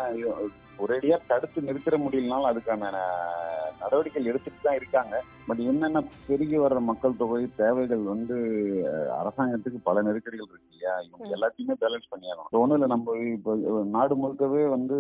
இது 0.79 0.87
ஒரேடியா 0.87 1.17
தடுத்து 1.27 1.61
நிறுத்திட 1.61 1.97
முடியலனாலும் 1.97 2.51
அதுக்கான 2.51 2.93
நடவடிக்கைகள் 3.81 4.31
எடுத்துட்டு 4.31 4.59
தான் 4.63 4.75
இருக்காங்க. 4.75 5.15
பட் 5.47 5.59
என்னென்ன 5.59 6.03
பெருகி 6.27 6.59
வர்ற 6.59 6.81
மக்கள் 6.81 7.17
தொகை 7.17 7.49
தேவைகள் 7.57 7.99
வந்து 7.99 8.37
அரசாங்கத்துக்கு 9.21 9.79
பல 9.83 10.03
நெருக்கடிகள் 10.03 10.51
இருக்கு 10.51 10.73
இல்லையா? 10.73 11.01
இவங்க. 11.01 11.29
எல்லாத்தையுமே 11.37 11.77
பேலன்ஸ் 11.85 12.11
பண்ணியாகணும் 12.15 12.51
ஒன்றும் 12.51 12.77
இல்லை 12.79 12.89
நம்ம 12.89 13.17
இப்போ 13.33 13.55
நாடு 13.85 14.15
முழுக்கவே 14.17 14.69
வந்து 14.69 14.97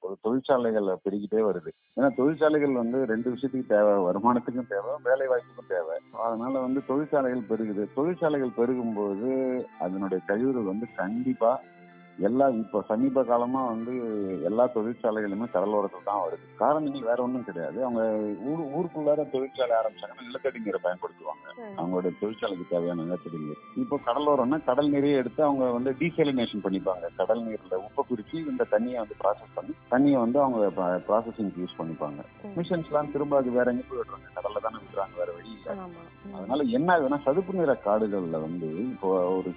ஒரு 0.00 0.16
தொழிற்சாலைகள் 0.20 0.86
பெருகிட்டே 1.04 1.40
வருது. 1.48 1.70
ஏன்னா 1.96 2.08
தொழிற்சாலைகள் 2.16 2.72
வந்து 2.72 3.06
ரெண்டு 3.06 3.30
விஷயத்துக்கு 3.30 3.66
தேவை. 3.66 3.92
வருமானத்துக்கும் 4.06 4.66
தேவை 4.68 4.94
வேலை 5.02 5.26
வாய்ப்புக்கும் 5.26 5.68
தேவை. 5.68 5.96
அதனால 6.26 6.58
வந்து 6.58 6.80
தொழிற்சாலைகள் 6.86 7.48
பெருகுது. 7.50 7.84
தொழிற்சாலைகள் 7.94 8.56
பெருகும்போது 8.56 9.30
அதனுடைய 9.78 10.24
கழிவுகள் 10.26 10.70
வந்து 10.72 10.86
கண்டிப்பா 10.96 11.60
எல்லா 12.18 12.48
இப்போ 12.48 12.82
சமீப 12.88 13.24
காலமா 13.24 13.64
வந்து 13.64 13.92
எல்லா 14.42 14.68
தொழிற்சாலைகளுமே 14.74 15.46
கடலோரத்தில் 15.52 16.04
தான் 16.04 16.22
வருது. 16.24 16.44
காரணங்கள் 16.56 17.00
வேற 17.00 17.22
ஒன்றும் 17.22 17.44
கிடையாது. 17.44 17.84
அவங்க 17.84 18.02
ஊர் 18.42 18.62
ஊருக்குள்ளார 18.76 19.30
தொழிற்சாலை 19.30 19.76
ஆரம்பிச்சாங்கன்னா 19.76 20.26
நிலத்தடி 20.26 20.58
நீரை 20.58 20.80
பயன்படுத்துவாங்க. 20.82 21.46
ம். 21.56 21.76
அவங்களுடைய 21.78 22.18
தொழிற்சாலைக்கு 22.20 22.66
தேவையான 22.68 23.02
நிலத்தடி 23.02 23.38
நீர். 23.38 23.60
இப்போ 23.76 23.98
கடலோரம்னா 24.06 24.64
கடல் 24.64 24.90
நீரையே 24.90 25.16
எடுத்து 25.16 25.42
அவங்க 25.42 25.70
வந்து 25.70 25.92
டீசலினேஷன் 25.92 26.64
பண்ணிப்பாங்க. 26.64 27.08
கடல் 27.16 27.42
நீர்ல 27.42 27.76
உப்பை 27.76 28.04
குறிச்சு 28.10 28.36
இந்த 28.52 28.66
தண்ணியை 28.70 28.96
வந்து 28.96 29.16
ப்ராசஸ் 29.24 29.54
பண்ணி 29.54 29.74
தண்ணியை 29.90 30.18
வந்து 30.18 30.40
அவங்க 30.40 30.70
ப்ராசஸிங் 31.08 31.52
யூஸ் 31.62 31.78
பண்ணிப்பாங்க. 31.78 32.20
மிஷன்ஸ்லாம் 32.56 33.10
திரும்ப 33.10 33.36
அது 33.36 33.50
வேற 33.50 33.70
எங்க 33.70 33.82
போய் 33.88 33.98
விடுறாங்க 33.98 34.28
கடல்ல 34.36 34.60
தானே 34.60 34.76
விடுறாங்க 34.76 35.16
வேற 35.16 35.32
வழி 35.32 35.50
இல்லை. 35.52 35.72
அதனால 36.34 36.62
என்ன 36.62 36.98
ஆகுதுன்னா 36.98 37.22
சதுப்பு 37.22 37.54
நிற 37.54 37.80
காடுகள்ல 37.84 38.40
வந்து 38.40 38.66
இப்போ 38.66 39.08
ஒரு 39.38 39.52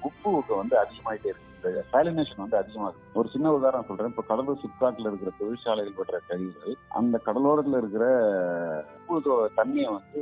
உப்பு 0.00 0.56
வந்து 0.56 0.78
அதிகமாயிட்டே 0.84 1.28
இருக்கு. 1.28 1.45
இந்த 1.70 1.82
சாலினேஷன் 1.92 2.42
வந்து 2.44 2.58
அதிகமாகுது 2.60 3.16
ஒரு 3.20 3.28
சின்ன 3.34 3.52
உதாரணம் 3.58 3.88
சொல்றேன். 3.88 4.12
இப்போ 4.12 4.24
கடலூர் 4.30 4.62
சிப்காட்ல 4.64 5.10
இருக்கிற 5.10 5.32
தொழிற்சாலைகள் 5.40 5.98
படுற 5.98 6.20
கழிவுகள் 6.28 6.76
அந்த 7.00 7.20
கடலோரத்துல 7.28 7.80
இருக்கிற 7.82 8.04
தண்ணியை 9.58 9.88
வந்து 9.96 10.20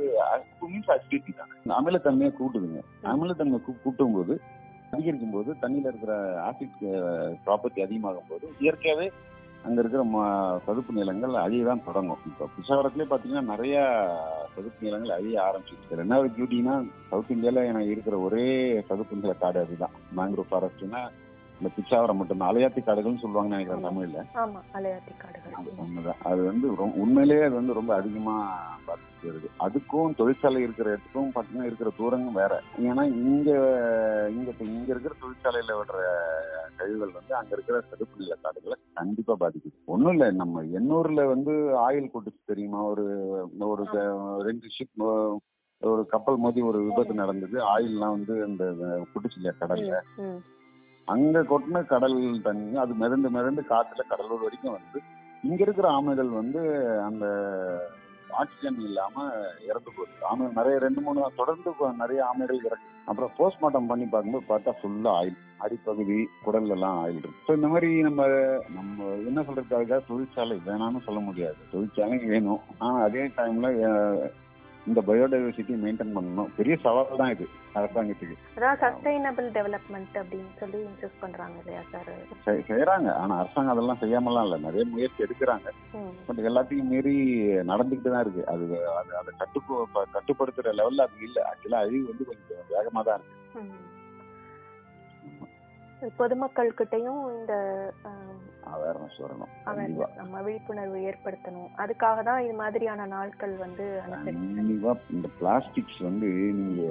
மீன்ஸ் 0.71 0.93
அசிடிட்டி 0.95 1.33
தான் 1.39 1.77
அமிலத்தன்மையை 1.79 2.33
கூட்டுதுங்க. 2.41 2.81
அமிலத்தன்மை 3.13 3.59
கூட்டும் 3.85 4.17
போது 4.17 4.35
அதிகரிக்கும் 4.95 5.35
போது 5.35 5.51
தண்ணியில 5.61 5.91
இருக்கிற 5.91 6.13
ஆசிட் 6.49 6.83
ப்ராப்பர்ட்டி 7.45 7.79
அதிகமாகும் 7.87 8.29
போது 8.33 8.45
இயற்கையாவே 8.65 9.07
அங்க 9.67 9.77
இருக்கிற 9.81 10.03
சதுப்பு 10.65 10.91
நிலங்கள் 10.97 11.35
அழியதான் 11.43 11.85
தொடங்கும். 11.85 12.25
இப்போ 12.29 12.45
பிசாவரத்திலே 12.55 13.05
பாத்தீங்கன்னா 13.11 13.43
நிறைய 13.53 13.75
சதுப்பு 14.55 14.85
நிலங்கள் 14.87 15.15
அழிய 15.15 15.37
ஆரம்பிச்சிருக்கு 15.45 15.99
ரெண்டாவது 16.01 16.29
பியூட்டினா 16.35 16.75
சவுத் 17.11 17.33
இந்தியால 17.35 17.63
எனக்கு 17.71 17.93
இருக்கிற 17.95 18.17
ஒரே 18.27 18.45
சதுப்பு 18.89 19.21
நில 19.21 19.33
காடு 19.39 19.59
அதுதான் 19.63 19.95
மேங்க்ரோவ் 20.19 20.51
ஃபாரஸ்ட்னா 20.51 21.01
இந்த 21.57 21.69
பிச்சாவரம் 21.75 22.17
மட்டும்தான் 22.19 22.49
அலையாத்தி 22.51 22.81
காடுகள்னு 22.81 23.21
சொல்லுவாங்கன்னு 23.21 23.55
நினைக்கிறேன் 23.55 23.85
தமிழ்ல. 23.85 24.21
ஆமா 24.41 24.59
அலையாத்தி 24.77 25.13
காடுகள். 25.17 25.53
அது 25.59 25.69
ஒண்ணுதான் 25.83 26.21
அது 26.23 26.41
வந்து 26.43 26.67
உண்மையிலேயே 27.03 27.43
அது 27.47 27.55
வந்து 27.55 27.77
ரொம்ப 27.79 27.91
அதிகமா 27.95 28.33
பாதிச்சுட்டு 28.87 29.29
வருது 29.29 29.49
அதுக்கும் 29.59 30.15
தொழிற்சாலை 30.17 30.61
இருக்கிற 30.61 30.87
இடத்துக்கும் 30.89 31.33
பாத்தீங்கன்னா 31.35 31.69
இருக்கிற 31.69 31.91
தூரமும் 31.97 32.39
வேற. 32.41 32.53
ஏன்னா 32.85 33.03
இங்க 33.21 33.49
இங்க 34.31 34.49
இங்க 34.69 34.89
இருக்கிற 34.89 35.13
தொழிற்சாலையில 35.21 35.77
விடுற 35.79 36.01
கழிவுகள் 36.77 37.17
வந்து 37.17 37.33
அங்க 37.35 37.51
இருக்கிற 37.53 37.77
சதுப்பு 37.89 38.21
நில 38.21 38.37
காடுகளை 38.41 38.77
கண்டிப்பா 38.93 39.35
பாதிக்குது. 39.39 39.75
ஒண்ணும் 39.85 40.13
இல்ல 40.13 40.25
நம்ம 40.41 40.63
எண்ணூர்ல 40.79 41.23
வந்து 41.27 41.53
ஆயில் 41.85 42.13
கொட்டுச்சு 42.13 42.41
தெரியுமா? 42.45 42.81
ஒரு 42.85 43.05
ஒரு 43.69 43.85
ரெண்டு 44.47 44.67
ஷிப் 44.75 45.05
ஒரு 45.81 46.03
கப்பல் 46.07 46.37
மோதி 46.37 46.59
ஒரு 46.63 46.79
விபத்து 46.83 47.13
நடந்தது. 47.15 47.57
ஆயில்லாம் 47.71 48.15
வந்து 48.17 48.35
இந்த 48.47 48.63
கொட்டுச்சு 49.09 49.39
இல்லையா 49.39 49.55
கடல்ல. 49.61 49.97
அங்க 51.07 51.41
கொட்டின 51.41 51.83
கடல் 51.85 52.17
தண்ணி 52.41 52.77
அது 52.83 52.93
மிதந்து 52.93 53.29
மிதந்து 53.29 53.61
காத்துல 53.69 54.03
கடலூர் 54.09 54.45
வரைக்கும் 54.45 54.75
வந்து. 54.77 54.99
இங்க 55.43 55.61
இருக்கிற 55.63 55.87
ஆமைகள் 55.89 56.31
வந்து 56.41 56.61
அந்த 57.07 57.25
ஆக்சிஜன் 58.41 58.79
இல்லாம 58.79 59.25
இறந்து 59.69 59.89
போகுது. 59.95 60.13
ஆமை 60.29 60.45
நிறைய 60.55 60.77
ரெண்டு 60.79 61.01
மூணு 61.01 61.19
நாள் 61.19 61.39
தொடர்ந்து 61.41 61.71
நிறைய 62.01 62.19
ஆமைகள் 62.31 62.65
இறக்கு. 62.67 62.87
அப்புறம் 63.05 63.31
போஸ்ட்மார்ட்டம் 63.37 63.89
பண்ணி 63.89 64.05
பார்க்கும்போது 64.05 64.45
பார்த்தா 64.49 64.71
ஃபுல்லா 64.79 65.11
ஆயில். 65.19 65.37
அடிப்பகுதி 65.57 66.17
குடல் 66.45 66.69
எல்லாம் 66.69 66.97
ஆயில் 67.03 67.19
இருக்கு. 67.19 67.43
ஸோ 67.47 67.53
இந்த 67.55 67.67
மாதிரி 67.67 67.89
நம்ம 68.01 68.23
நம்ம 68.77 69.03
என்ன 69.29 69.41
சொல்றதுக்காக 69.41 69.99
தொழிற்சாலை 70.07 70.57
வேணாம்னு 70.67 71.01
சொல்ல 71.05 71.19
முடியாது. 71.19 71.59
தொழிற்சாலை 71.71 72.17
வேணும். 72.33 72.63
ஆனா 72.77 72.95
அதே 73.01 73.25
டைம்ல 73.37 73.69
இந்த 74.87 75.01
பயோடைவர்சிட்டி 75.07 75.73
மெயின்டைன் 75.83 76.15
பண்ணணும். 76.15 76.49
பெரிய 76.55 76.75
சவால் 76.75 77.17
தான் 77.17 77.31
இது. 77.31 77.45
அரசாங்கத்துக்கு. 77.75 78.35
அதான் 78.55 78.79
சஸ்டைனபிள் 78.81 79.47
டெவலப்மெண்ட் 79.51 80.15
அப்படின்னு 80.15 80.51
சொல்லி 80.59 80.77
இன்சூஸ் 80.77 81.17
பண்றாங்க 81.19 81.57
இல்லையா 81.59 81.81
சார் 81.91 82.11
செய்- 82.45 82.63
செய்யறாங்க 82.67 83.13
ஆனா 83.13 83.39
அரசாங்கம் 83.39 83.73
அதெல்லாம் 83.75 84.01
செய்யாமலாம் 84.01 84.43
இல்ல. 84.43 84.57
நிறைய 84.57 84.85
முயற்சி 84.85 85.23
எடுக்கிறாங்க. 85.23 85.67
பட் 86.27 86.39
எல்லாத்தையும் 86.39 86.89
மீறி 86.91 87.15
நடந்துகிட்டு 87.71 88.11
தான் 88.11 88.21
இருக்கு. 88.21 88.45
அது 88.47 88.65
அது 88.95 89.11
அதை 89.17 89.33
கட்டு 89.37 89.59
கட்டுப்படுத்துற 90.15 90.73
லெவல்ல 90.73 91.05
அது 91.07 91.21
இல்ல. 91.21 91.39
ஆக்சுவலா 91.51 91.79
அழிவு 91.85 92.05
வந்து 92.07 92.25
கொஞ்சம் 92.25 92.63
வேகமா 92.69 93.03
தான் 93.03 93.19
இருக்கு 93.19 93.93
பொதுமக்கள் 96.17 96.77
கிட்டயும் 96.79 97.21
இந்த 97.37 97.53
அவேர்னஸ் 98.75 99.17
வரணும். 99.23 99.51
நம்ம 100.19 100.41
விழிப்புணர்வு 100.45 100.99
ஏற்படுத்தணும். 101.09 101.69
அதுக்காக 101.83 102.23
தான் 102.29 102.43
இது 102.45 102.53
மாதிரியான 102.61 103.05
நாட்கள் 103.05 103.53
வந்து 103.57 103.85
கண்டிப்பா. 104.11 104.93
இந்த 105.15 105.27
பிளாஸ்டிக்ஸ் 105.39 106.01
வந்து 106.07 106.29
நீங்க 106.61 106.83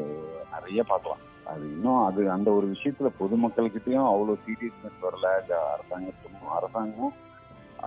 நிறைய 0.54 0.82
பார்க்கலாம். 0.92 1.22
அது 1.52 1.64
இன்னும் 1.74 2.00
அது 2.04 2.20
அந்த 2.34 2.48
ஒரு 2.58 2.66
விஷயத்துல 2.74 3.10
பொதுமக்கள்கிட்டயும் 3.20 4.10
அவ்வளவு 4.12 4.38
சீரியஸ்னஸ் 4.46 5.04
வரல. 5.06 5.32
அரசாங்கத்துக்கும் 5.74 6.56
அரசாங்கமும் 6.58 7.16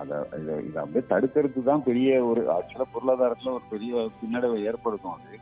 அதை 0.00 0.16
இதை 0.40 0.54
இதை 0.68 0.78
அப்படியே 0.82 1.04
தடுக்கிறது 1.12 1.62
தான் 1.70 1.86
பெரிய 1.88 2.08
ஒரு 2.24 2.42
ஆக்சுவலா 2.56 2.86
பொருளாதாரத்துல 2.96 3.54
ஒரு 3.56 3.64
பெரிய 3.70 4.08
பின்னடைவை 4.18 4.58
ஏற்படுத்தும் 4.70 5.14
அது. 5.16 5.38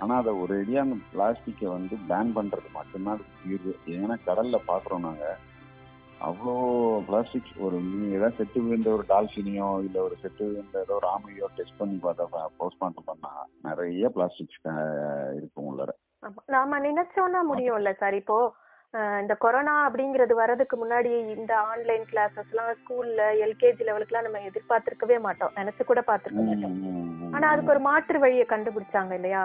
ஆனால் 0.00 0.20
அதை 0.22 0.32
ஒரு 0.42 0.54
அடியா 0.60 0.80
அந்த 0.84 0.96
பிளாஸ்டிக்கை 1.12 1.68
வந்து 1.74 1.94
பேன் 2.08 2.32
பண்ணுறது 2.38 2.68
மட்டும்தான் 2.78 3.14
அதுக்கு 3.14 3.42
தீர்வு. 3.42 3.72
ஏன்னா 3.98 4.16
கடலில் 4.28 4.66
பார்க்குறோம் 4.70 5.06
நாங்கள் 5.08 5.38
அவ்வளோ 6.26 6.52
பிளாஸ்டிக் 7.08 7.48
ஒரு 7.64 7.76
நீங்க 7.86 8.14
ஏதாவது 8.18 8.36
செட்டு 8.38 8.58
விழுந்த 8.64 8.88
ஒரு 8.96 9.04
டால்ஃபினியோ 9.08 9.66
இல்லை 9.86 10.00
ஒரு 10.02 10.16
செட்டு 10.22 10.42
விழுந்த 10.48 10.76
ஏதோ 10.84 10.94
ஒரு 11.00 11.08
ஆமையோ 11.14 11.48
டெஸ்ட் 11.56 11.78
பண்ணி 11.78 11.96
பார்த்தா 12.04 12.44
போஸ்ட்மார்ட்டம் 12.60 13.08
பண்ணா 13.10 13.32
நிறைய 13.68 14.10
பிளாஸ்டிக்ஸ் 14.16 14.62
இருக்கும் 15.38 15.68
உள்ளார. 15.70 15.90
நாம 16.56 16.78
நினைச்சோம்னா 16.88 17.42
முடியும்ல 17.50 17.92
சார். 18.02 18.16
இப்போ 18.22 18.38
இந்த 19.22 19.34
கொரோனா 19.44 19.74
அப்படிங்கிறது 19.86 20.34
வர்றதுக்கு 20.40 20.76
முன்னாடி 20.82 21.10
இந்த 21.36 21.52
ஆன்லைன் 21.70 22.04
கிளாஸஸ் 22.10 22.50
எல்லாம் 22.52 22.70
ஸ்கூல்ல 22.80 23.22
எல்கேஜி 23.46 23.82
லெவலுக்குலாம் 23.88 24.26
நம்ம 24.26 24.42
எதிர்பார்த்திருக்கவே 24.50 25.18
மாட்டோம். 25.26 25.52
நினைச்சு 25.58 25.84
கூட 25.90 26.02
பார்த்திருக்க 26.10 26.44
மாட்டோம். 26.48 26.76
ஆனா 27.36 27.46
அதுக்கு 27.52 27.72
ஒரு 27.74 27.82
மாற்று 27.88 28.18
வழியை 28.24 28.44
கண்டுபிடிச்சாங்க 28.52 29.12
இல்லையா? 29.18 29.42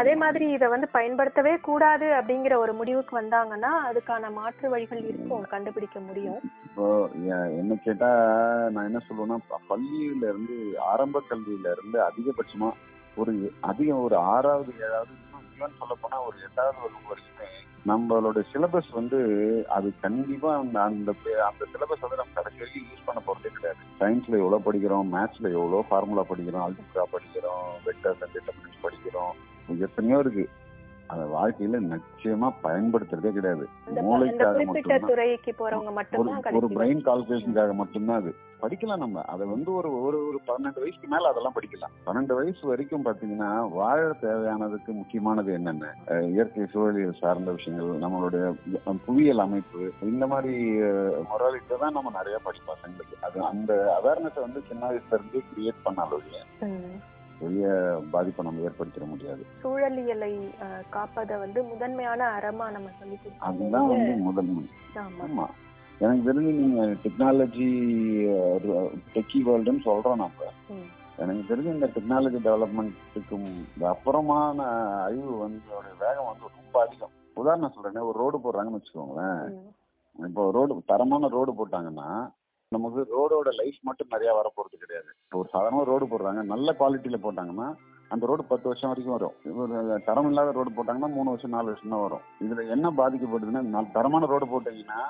அதே 0.00 0.14
மாதிரி 0.22 0.46
இதை 0.56 0.66
வந்து 0.74 0.88
பயன்படுத்தவே 0.96 1.54
கூடாது 1.68 2.06
அப்படிங்கிற 2.18 2.56
ஒரு 2.64 2.72
முடிவுக்கு 2.80 3.14
வந்தாங்கன்னா 3.20 3.72
அதுக்கான 3.90 4.30
மாற்று 4.38 4.68
வழிகள் 4.74 5.02
இருக்கும் 5.10 5.50
கண்டுபிடிக்க 5.54 5.98
முடியும். 6.08 6.40
இப்போ 6.68 6.86
என்ன 7.60 7.78
கேட்டா 7.86 8.10
நான் 8.74 8.88
என்ன 8.90 9.02
சொல்லுவேன்னா 9.08 9.38
பள்ளியில 9.72 10.24
இருந்து 10.32 10.56
ஆரம்ப 10.92 11.22
கல்வியில 11.30 11.72
இருந்து 11.76 12.00
அதிகபட்சமா 12.08 12.70
ஒரு 13.22 13.34
அதிகம் 13.70 14.04
ஒரு 14.06 14.16
ஆறாவது 14.34 14.72
ஏழாவது 14.86 15.22
சொல்ல 15.80 15.94
போனா 16.00 16.16
ஒரு 16.28 16.36
எட்டாவது 16.46 16.96
வரைக்குமே 17.10 17.48
நம்மளோட 17.86 18.42
சிலபஸ் 18.52 18.90
வந்து 18.90 19.18
அது 19.68 19.94
கண்டிப்பா 20.00 20.58
அந்த 20.58 20.82
அந்த 20.82 21.12
அந்த 21.50 21.64
சிலபஸ் 21.72 22.04
வந்து 22.04 22.16
நம்ம 22.16 22.32
கடைசி 22.34 22.58
வரைக்கும் 22.58 22.86
யூஸ் 22.90 23.06
பண்ண 23.06 23.22
போறதே 23.26 23.50
கிடையாது. 23.52 23.80
சயின்ஸ்ல 24.00 24.38
எவ்வளவு 24.44 24.66
படிக்கிறோம் 24.66 25.08
மேத்ஸ்ல 25.14 25.50
எவ்வளவு 25.58 25.84
ஃபார்முலா 25.88 26.24
படிக்கிறோம் 26.30 26.66
அல்ஜிப்ரா 26.66 27.04
படிக்கிறோம் 27.12 27.68
வெக்டர்ஸ் 27.86 28.22
அண்ட் 28.24 28.38
படிக்கிறோம். 28.82 29.34
எத்தனையோ 29.80 30.18
இருக்கு. 30.18 30.48
அதை 31.14 31.24
வாழ்க்கையில 31.36 31.80
நிச்சயமா 31.92 32.48
பயன்படுத்துறதே 32.62 33.30
கிடையாது. 33.32 33.66
மூளைக்காக 34.08 34.64
மட்டும்தான். 35.98 36.42
ஒரு 36.52 36.68
பிரெயின் 36.68 37.04
கால்குலேஷனுக்காக 37.08 37.74
மட்டும்தான் 37.74 38.20
அது. 38.20 38.32
படிக்கலாம் 38.62 39.02
நம்ம. 39.02 39.22
அதை 39.32 39.46
வந்து 39.46 39.70
ஒரு 39.74 39.88
ஒரு 40.02 40.18
ஒரு 40.28 40.38
பன்னெண்டு 40.46 40.80
வயசுக்கு 40.80 41.08
மேல 41.08 41.28
அதெல்லாம் 41.28 41.56
படிக்கலாம். 41.56 41.94
பன்னெண்டு 42.06 42.34
வயசு 42.34 42.62
வரைக்கும் 42.62 43.04
பாத்தீங்கன்னா 43.04 43.50
வாழ 43.70 44.00
தேவையானதுக்கு 44.22 44.92
முக்கியமானது 45.00 45.52
என்னென்ன? 45.52 45.90
இயற்கை 46.22 46.66
சூழலியல் 46.74 47.20
சார்ந்த 47.20 47.50
விஷயங்கள் 47.50 48.02
நம்மளுடைய 48.04 48.44
புவியியல் 49.04 49.38
அமைப்பு 49.38 49.92
இந்த 50.02 50.26
மாதிரி 50.26 50.54
மொராலிட்டி 51.30 51.78
தான் 51.80 51.92
நம்ம 51.92 52.10
நிறைய 52.10 52.38
படிப்போம். 52.44 52.76
பசங்களுக்கு 52.76 53.24
அது 53.24 53.38
அந்த 53.44 53.72
அவேர்னஸை 53.98 54.40
வந்து 54.40 54.60
சின்ன 54.60 54.84
வயசுல 54.86 55.18
இருந்து 55.18 55.42
கிரியேட் 55.50 55.82
பண்ணாலும். 55.82 56.02
பெரிய 57.44 57.66
பாதிப்பை 58.10 58.44
நம்ம 58.44 58.64
ஏற்படுத்திட 58.68 59.06
முடியாது. 59.06 59.42
சூழலியலை 59.62 60.32
காப்பதை 60.94 61.38
வந்து 61.38 61.62
முதன்மையான 61.64 62.28
அறமா 62.30 62.70
நம்ம 62.70 62.90
சொல்லி 62.98 63.18
அதுதான் 63.48 63.88
வந்து 63.88 64.16
முதன்மை. 64.22 64.64
ஆமா. 65.26 65.46
எனக்கு 65.98 66.22
தெரிஞ்சு 66.28 66.52
நீங்க 66.60 66.82
டெக்னாலஜி 67.04 67.68
டெக்கி 69.14 69.40
வேர்ல்டுன்னு 69.48 69.86
சொல்றோம் 69.88 70.22
நம்ம. 70.22 70.50
எனக்கு 71.16 71.42
தெரிஞ்சு 71.50 71.74
இந்த 71.74 71.88
டெக்னாலஜி 71.96 72.38
டெவலப்மெண்ட்டுக்கும் 72.46 73.48
அப்புறமான 73.90 74.58
அறிவு 75.02 75.38
வந்து 75.38 75.60
வேகம் 76.00 76.30
வந்து 76.30 76.46
ரொம்ப 76.56 76.80
அதிகம். 76.86 77.12
உதாரணம் 77.34 77.74
சொல்றேன் 77.74 78.08
ஒரு 78.10 78.18
ரோடு 78.18 78.38
போடுறாங்கன்னு 78.38 78.80
வச்சுக்கோங்களேன். 78.80 79.44
இப்போ 80.18 80.42
ரோடு 80.50 80.82
தரமான 80.86 81.28
ரோடு 81.28 81.52
போட்டாங்கன்னா 81.52 82.08
நமக்கு 82.76 83.00
ரோடோட 83.16 83.48
லைஃப் 83.60 83.80
மட்டும் 83.88 84.12
நிறைய 84.14 84.30
வர 84.38 84.48
போறது 84.56 84.76
கிடையாது. 84.84 85.10
ஒரு 85.40 85.48
சாதாரண 85.54 85.82
ரோடு 85.90 86.06
போடுறாங்க 86.12 86.42
நல்ல 86.52 86.68
குவாலிட்டியில 86.80 87.18
போட்டாங்கன்னா 87.26 87.68
அந்த 88.14 88.24
ரோடு 88.30 88.42
பத்து 88.50 88.66
வருஷம் 88.70 88.90
வரைக்கும் 88.90 89.16
வரும். 89.16 89.36
தரம் 90.08 90.28
இல்லாத 90.30 90.50
ரோடு 90.56 90.70
போட்டாங்கன்னா 90.78 91.10
மூணு 91.18 91.32
வருஷம் 91.32 91.54
நாலு 91.56 91.70
வருஷம் 91.72 91.94
தான் 91.94 92.04
வரும். 92.06 92.24
இதுல 92.46 92.64
என்ன 92.74 92.86
பாதிக்கப்படுதுன்னா 93.00 93.82
தரமான 93.98 94.28
ரோடு 94.32 94.46
போட்டீங்கன்னா 94.52 95.00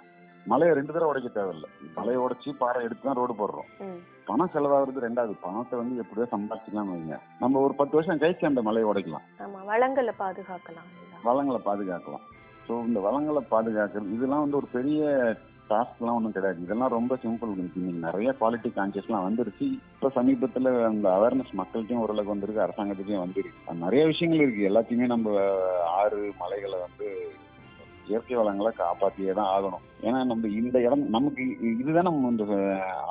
மலையை 0.51 0.73
ரெண்டு 0.77 0.93
தடவை 0.95 1.11
உடைக்க 1.11 1.29
தேவையில்லை. 1.37 1.69
மலையை 1.99 2.19
உடைச்சி 2.25 2.51
பாறை 2.63 2.81
எடுத்து 2.87 3.05
தான் 3.07 3.19
ரோடு 3.21 3.35
போடுறோம். 3.39 3.69
பணம் 4.29 4.53
செலவாகிறது 4.55 5.05
ரெண்டாவது. 5.07 5.35
பணத்தை 5.45 5.75
வந்து 5.81 5.95
எப்படியோ 6.03 6.27
சம்பாதிச்சுக்கலாம் 6.35 6.91
வைங்க. 6.93 7.17
நம்ம 7.43 7.61
ஒரு 7.67 7.75
பத்து 7.81 7.97
வருஷம் 7.99 8.21
கழிச்சு 8.23 8.51
அந்த 8.51 8.63
மலையை 8.69 8.89
உடைக்கலாம். 8.91 9.25
வளங்களை 9.73 10.15
பாதுகாக்கலாம்? 10.23 10.91
வளங்களை 11.29 11.61
பாதுகாக்கலாம். 11.69 12.25
ஸோ 12.67 12.73
இந்த 12.89 13.01
வளங்களை 13.07 13.43
பாதுகாக்கிறது 13.55 14.15
இதெல்லாம் 14.19 14.45
வந்து 14.45 14.61
ஒரு 14.61 14.69
பெரிய 14.77 15.03
டாஸ்க்லாம் 15.71 16.15
ஒன்றும் 16.15 16.33
கிடையாது. 16.33 16.63
இதெல்லாம் 16.63 16.91
ரொம்ப 16.91 17.15
சிம்பிள் 17.15 17.53
இன்னைக்கு 17.53 17.81
நிறைய 17.81 18.35
குவாலிட்டி 18.41 18.71
கான்சியஸ்லாம் 18.77 19.27
வந்துருச்சு. 19.29 19.67
இப்போ 19.95 20.09
சமீபத்தில் 20.09 20.67
அந்த 20.67 21.09
அவேர்னஸ் 21.09 21.53
மக்களுக்கும் 21.53 21.99
ஓரளவுக்கு 21.99 22.31
வந்திருக்கு 22.31 22.67
அரசாங்கத்துக்கும் 22.67 23.25
வந்துருக்கு. 23.25 23.75
நிறைய 23.75 24.07
விஷயங்கள் 24.07 24.53
இருக்கு. 24.53 24.69
எல்லாத்தையுமே 24.69 25.07
நம்ம 25.07 25.57
ஆறு 25.87 26.33
மலைகளை 26.39 26.79
வந்து 26.79 27.33
இயற்கை 28.11 28.37
வளங்களை 28.39 28.71
காப்பாற்றியே 28.81 29.33
தான் 29.39 29.51
ஆகணும். 29.55 29.85
ஏன்னா 30.07 30.19
நம்ம 30.31 30.49
இந்த 30.61 30.77
இடம் 30.87 31.05
நமக்கு 31.17 31.43
இதுதான் 31.83 32.09
நம்ம 32.09 32.31
இந்த 32.35 32.45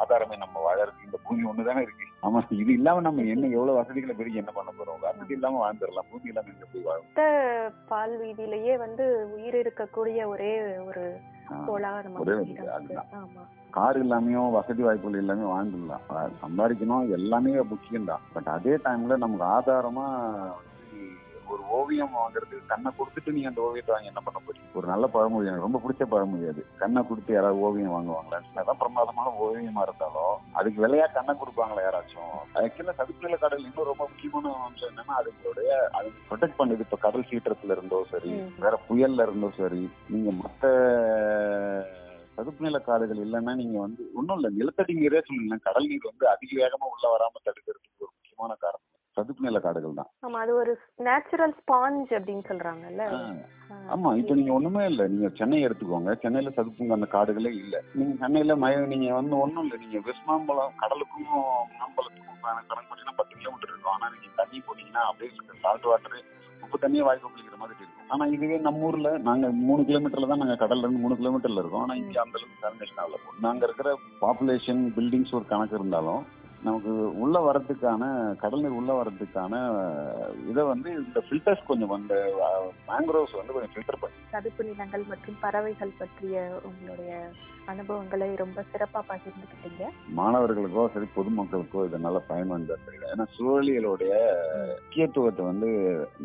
ஆதாரமே 0.01 0.37
நம்ம 0.43 0.55
வாழறதுக்கு 0.67 1.07
இந்த 1.09 1.19
பூமி 1.27 1.43
ஒன்று 1.51 1.67
தானே 1.69 1.83
இருக்கு. 1.85 2.07
ஆமா 2.27 2.41
இது 2.61 2.71
இல்லாம 2.79 3.03
நம்ம 3.07 3.23
என்ன 3.33 3.45
எவ்வளவு 3.57 3.79
வசதிகளை 3.79 4.13
பெருகி 4.19 4.41
என்ன 4.41 4.51
பண்ண 4.57 4.71
போறோம்? 4.77 4.99
வசதி 5.07 5.33
இல்லாம 5.37 5.59
வாழ்ந்துடலாம். 5.63 6.09
பூமி 6.11 6.29
இல்லாம 6.31 6.51
எங்க 6.55 6.67
போய் 6.73 6.87
வாழும்? 6.87 7.09
பால் 7.91 8.15
வீதியிலேயே 8.23 8.75
வந்து 8.85 9.05
உயிர் 9.37 9.59
இருக்கக்கூடிய 9.63 10.27
ஒரே 10.33 10.51
ஒரு 10.89 11.05
கார் 13.75 13.97
இல்லாமையும் 14.01 14.53
வசதி 14.55 14.81
வாய்ப்புகள் 14.85 15.21
எல்லாமே 15.21 15.45
வாழ்ந்துடலாம். 15.53 16.05
சம்பாதிக்கணும் 16.43 17.09
எல்லாமே 17.17 17.53
முக்கியம் 17.71 18.07
தான் 18.09 18.23
பட் 18.35 18.49
அதே 18.55 18.73
டைம்ல 18.85 19.17
நமக்கு 19.23 19.45
ஆதாரமா 19.55 20.05
ஒரு 21.53 21.63
ஓவியம் 21.77 22.15
வாங்குறதுக்கு 22.17 22.69
கண்ணை 22.69 22.89
கொடுத்துட்டு 22.91 23.33
நீங்க 23.35 23.49
அந்த 23.49 23.61
ஓவியத்தை 23.65 23.91
வாங்கி 23.93 24.11
என்ன 24.11 24.21
பண்ண 24.25 24.39
போறீங்க 24.39 24.77
ஒரு 24.79 24.87
நல்ல 24.91 25.05
பழமொழி 25.13 25.49
எனக்கு 25.49 25.65
ரொம்ப 25.65 25.79
பிடிச்ச 25.83 26.03
பழமொழி 26.11 26.45
அது. 26.51 26.61
கண்ணை 26.79 27.01
கொடுத்து 27.03 27.31
யாராவது 27.33 27.63
ஓவியம் 27.65 27.93
வாங்குவாங்களா? 27.95 28.39
என்னதான் 28.43 28.79
பிரமாதமான 28.81 29.33
ஓவியமா 29.39 29.83
இருந்தாலும் 29.87 30.29
அதுக்கு 30.59 30.83
விலையா 30.83 31.07
கண்ணை 31.13 31.33
கொடுப்பாங்களா 31.35 31.83
யாராச்சும்? 31.85 32.31
ஆக்சுவலா 32.59 32.95
சதுப்பு 32.99 33.25
நில 33.25 33.37
கடல் 33.37 33.65
இன்னும் 33.65 33.89
ரொம்ப 33.91 34.03
முக்கியமான 34.05 34.53
அம்சம் 34.65 34.89
என்னன்னா 34.89 35.15
அதுங்களுடைய 35.19 35.69
அது 35.99 36.09
ப்ரொடெக்ட் 36.29 36.59
பண்ணுது. 36.59 36.85
இப்ப 36.87 36.99
கடல் 37.05 37.27
சீற்றத்துல 37.29 37.75
இருந்தோ 37.77 37.99
சரி. 38.13 38.31
வேற 38.59 38.75
புயல்ல 38.87 39.27
இருந்தோ 39.27 39.49
சரி 39.57 39.83
நீங்க 40.09 40.31
மத்த 40.39 40.63
சதுப்பு 42.37 42.65
நில 42.65 42.77
காடுகள் 42.81 43.19
இல்லைன்னா 43.23 43.53
நீங்க 43.59 43.77
வந்து 43.81 44.03
ஒன்றும் 44.13 44.37
இல்லை 44.37 44.49
நிலத்தடி 44.55 44.93
நீரே 44.95 45.19
சொல்லுங்க 45.25 45.57
கடல் 45.65 45.89
நீர் 45.89 46.09
வந்து 46.09 46.25
அதிக 46.31 46.51
வேகமா 46.61 46.87
உள்ள 46.93 47.05
வராம 47.11 47.41
தடுக்கிறதுக்கு 47.41 48.03
ஒரு 48.03 48.11
முக்கியமான 48.13 48.53
காரணம். 48.63 48.87
சதுப்பு 49.17 49.45
நில 49.45 49.59
காடுகள் 49.59 49.99
தான். 49.99 50.09
ஆமா 50.25 50.37
அது 50.43 50.53
ஒரு 50.55 50.71
நேச்சுரல் 50.99 51.53
ஸ்பாஞ்ச் 51.59 52.11
அப்படின்னு 52.17 52.43
சொல்றாங்கல்ல. 52.49 53.03
ஆமா 53.89 54.09
இப்போ 54.15 54.33
நீங்க 54.35 54.51
ஒண்ணுமே 54.53 54.83
இல்ல. 54.85 55.03
நீங்க 55.07 55.29
சென்னை 55.37 55.59
எடுத்துக்கோங்க. 55.65 56.11
சென்னையில 56.23 56.53
சதுப்புங்க 56.55 56.97
அந்த 56.97 57.09
காடுகளே 57.15 57.51
இல்ல. 57.61 57.75
நீங்க 57.95 58.13
சென்னையில 58.15 58.55
மய 58.55 58.85
நீங்க 58.93 59.09
வந்து 59.13 59.35
ஒண்ணும் 59.37 59.65
இல்ல. 59.65 59.77
நீங்க 59.77 59.99
வெஸ்மாம்பலம் 60.09 60.77
கடலுக்கும் 60.81 61.27
மாம்பலத்துக்கும் 61.79 62.41
பண்ணீங்கன்னா 62.43 63.17
பத்து 63.19 63.33
கிலோமீட்டர் 63.39 63.71
இருக்கும். 63.73 63.95
ஆனா 63.95 64.09
நீங்க 64.15 64.29
தண்ணி 64.35 64.59
போனீங்கன்னா 64.67 65.03
அப்படியே 65.09 65.31
சால்ட் 65.63 65.89
வாட்டர் 65.91 66.19
உப்பு 66.63 66.77
தண்ணியே 66.77 67.05
வாய்ப்பு 67.07 67.29
குளிக்கிற 67.29 67.57
மாதிரி 67.57 67.75
இருக்கும். 67.77 68.09
ஆனா 68.09 68.23
இதுவே 68.27 68.57
நம்ம 68.59 68.85
ஊர்ல 68.87 69.09
நாங்க 69.21 69.45
மூணு 69.61 69.81
கிலோமீட்டர்ல 69.83 70.29
தான் 70.31 70.41
நாங்க 70.43 70.55
கடல்ல 70.55 70.85
இருந்து 70.85 71.03
மூணு 71.05 71.15
கிலோமீட்டர்ல 71.15 71.61
இருக்கோம். 71.63 71.83
ஆனா 71.85 71.95
இங்க 71.95 72.17
அந்த 72.21 72.37
அளவுக்கு 72.39 72.67
ஆகல 73.01 73.19
நாங்க 73.45 73.63
இருக்கிற 73.67 73.89
பாப்புலேஷன் 74.21 74.81
பில்டிங்ஸ் 74.97 75.35
ஒரு 75.39 75.45
கணக்கு 75.45 75.75
இருந்தாலும் 75.75 76.21
நமக்கு 76.65 76.91
உள்ள 77.23 77.37
வரதுக்கான 77.45 78.03
கடல் 78.41 78.61
நீர் 78.63 78.77
உள்ள 78.79 78.91
வரதுக்கான 78.99 79.53
இதை 80.49 80.63
வந்து 80.63 80.89
இந்த 80.99 81.19
ஃபில்டர்ஸ் 81.25 81.65
கொஞ்சம் 81.69 81.91
வந்து 81.93 82.17
மேங்க்ரோவ்ஸ் 82.89 83.39
வந்து 83.39 83.55
கொஞ்சம் 83.55 83.73
ஃபில்டர் 83.73 83.99
பண்ணி. 84.01 84.17
சதுப்பு 84.33 84.63
நிலங்கள் 84.69 85.03
மற்றும் 85.09 85.37
பறவைகள் 85.41 85.97
பற்றிய 85.97 86.43
உங்களுடைய 86.69 87.13
அனுபவங்களை 87.71 88.29
ரொம்ப 88.43 88.63
சிறப்பா 88.71 89.01
பகிர்ந்துக்கிட்டீங்க. 89.11 89.89
மாணவர்களுக்கோ 90.19 90.85
சரி 90.93 91.09
பொதுமக்களுக்கோ 91.17 91.83
இது 91.87 91.99
நல்ல 92.05 92.21
பயன் 92.29 92.53
வந்து 92.55 92.77
தெரியல. 92.85 93.11
ஏன்னா 93.15 93.25
சூழலியலுடைய 93.35 94.13
முக்கியத்துவத்தை 94.83 95.45
வந்து 95.51 95.71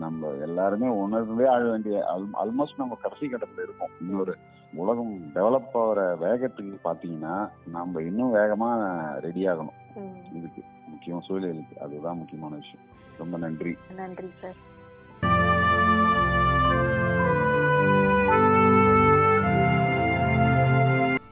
நம்ம 0.05 0.31
எல்லாருமே 0.49 0.91
உணர்ந்தே 1.03 1.49
ஆக 1.57 1.65
வேண்டிய 1.73 1.99
ஆல்மோஸ்ட் 2.45 2.83
நம்ம 2.83 2.99
கடைசி 3.03 3.27
கட்டத்துல 3.27 3.67
இருக்கோம். 3.67 3.95
இன்னொரு 4.01 4.37
உலகம் 4.83 5.13
டெவலப் 5.35 5.77
ஆகிற 5.83 6.01
வேகத்துக்கு 6.23 6.79
பாத்தீங்கன்னா 6.89 7.37
நம்ம 7.77 8.03
இன்னும் 8.09 8.35
வேகமா 8.35 8.71
ரெடி 9.27 9.43
ஆகணும். 9.53 9.79
இதுக்கு 10.33 10.63
முக்கியம் 10.87 11.25
சூழலுக்கு 11.29 11.79
அதுதான் 11.79 12.17
முக்கியமான 12.17 12.57
விஷயம் 12.57 12.85
ரொம்ப 13.19 13.39
நன்றி 13.39 13.77
நன்றி 13.95 14.31
சார் 14.41 14.59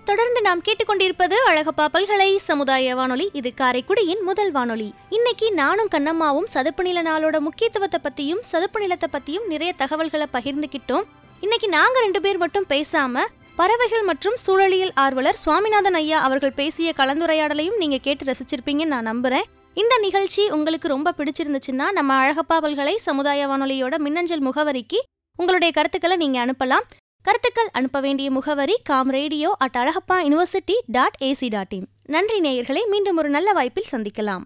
தொடர்ந்து 0.05 0.41
நாம் 0.43 0.61
கேட்டுக்கொண்டிருப்பது 0.61 1.37
அழகப்பா 1.51 1.85
பல்கலை 1.87 2.39
சமுதாய 2.39 2.95
வானொலி. 2.95 3.31
இது 3.33 3.53
காரைக்குடியின் 3.61 4.23
முதல் 4.23 4.51
வானொலி. 4.51 4.95
இன்னைக்கு 5.09 5.53
நானும் 5.53 5.89
கண்ணம்மாவும் 5.89 6.45
சதுப்பு 6.45 6.83
நில 6.83 7.03
நாளோட 7.03 7.41
முக்கியத்துவத்தை 7.41 8.01
பத்தியும் 8.05 8.43
சதுப்பு 8.43 8.81
நிலத்தை 8.81 9.09
பத்தியும் 9.13 9.47
நிறைய 9.47 9.73
தகவல்களை 9.73 10.27
பகிர்ந்துக்கிட்டோம் 10.33 11.07
இன்னைக்கு 11.43 11.69
நாங்க 11.69 12.01
ரெண்டு 12.01 12.21
பேர் 12.21 12.39
மட்டும் 12.39 12.67
பேசாம 12.69 13.25
பறவைகள் 13.57 14.03
மற்றும் 14.03 14.37
சூழலியல் 14.47 14.93
ஆர்வலர் 14.95 15.37
சுவாமிநாதன் 15.37 15.95
ஐயா 15.95 16.19
அவர்கள் 16.21 16.53
பேசிய 16.53 16.93
கலந்துரையாடலையும் 16.97 17.79
நீங்க 17.79 17.99
கேட்டு 17.99 18.25
ரசிச்சிருப்பீங்கன்னு 18.25 18.95
நான் 18.95 19.09
நம்புறேன். 19.09 19.47
இந்த 19.75 19.99
நிகழ்ச்சி 20.01 20.51
உங்களுக்கு 20.51 20.89
ரொம்ப 20.89 21.15
பிடிச்சிருந்துச்சுன்னா 21.19 21.87
நம்ம 21.91 22.11
அழகப்பாவல்களை 22.23 22.95
சமுதாய 22.97 23.47
வானொலியோட 23.49 23.99
மின்னஞ்சல் 23.99 24.45
முகவரிக்கு 24.45 25.01
உங்களுடைய 25.37 25.73
கருத்துக்களை 25.75 26.17
நீங்க 26.17 26.47
அனுப்பலாம். 26.47 26.87
கருத்துக்கள் 27.23 27.71
அனுப்ப 27.73 28.01
வேண்டிய 28.01 28.31
முகவரி 28.31 28.77
com 28.83 29.11
radio 29.11 29.55
at 29.59 29.77
Alagappa 29.77 30.19
university 30.27 30.77
dot 30.87 31.19
AC 31.21 31.49
dot 31.49 31.73
in. 31.73 31.89
நன்றி 32.07 32.41
நேயர்களை 32.41 32.85
மீண்டும் 32.89 33.17
ஒரு 33.17 33.29
நல்ல 33.29 33.53
வாய்ப்பில் 33.53 33.91
சந்திக்கலாம். 33.91 34.45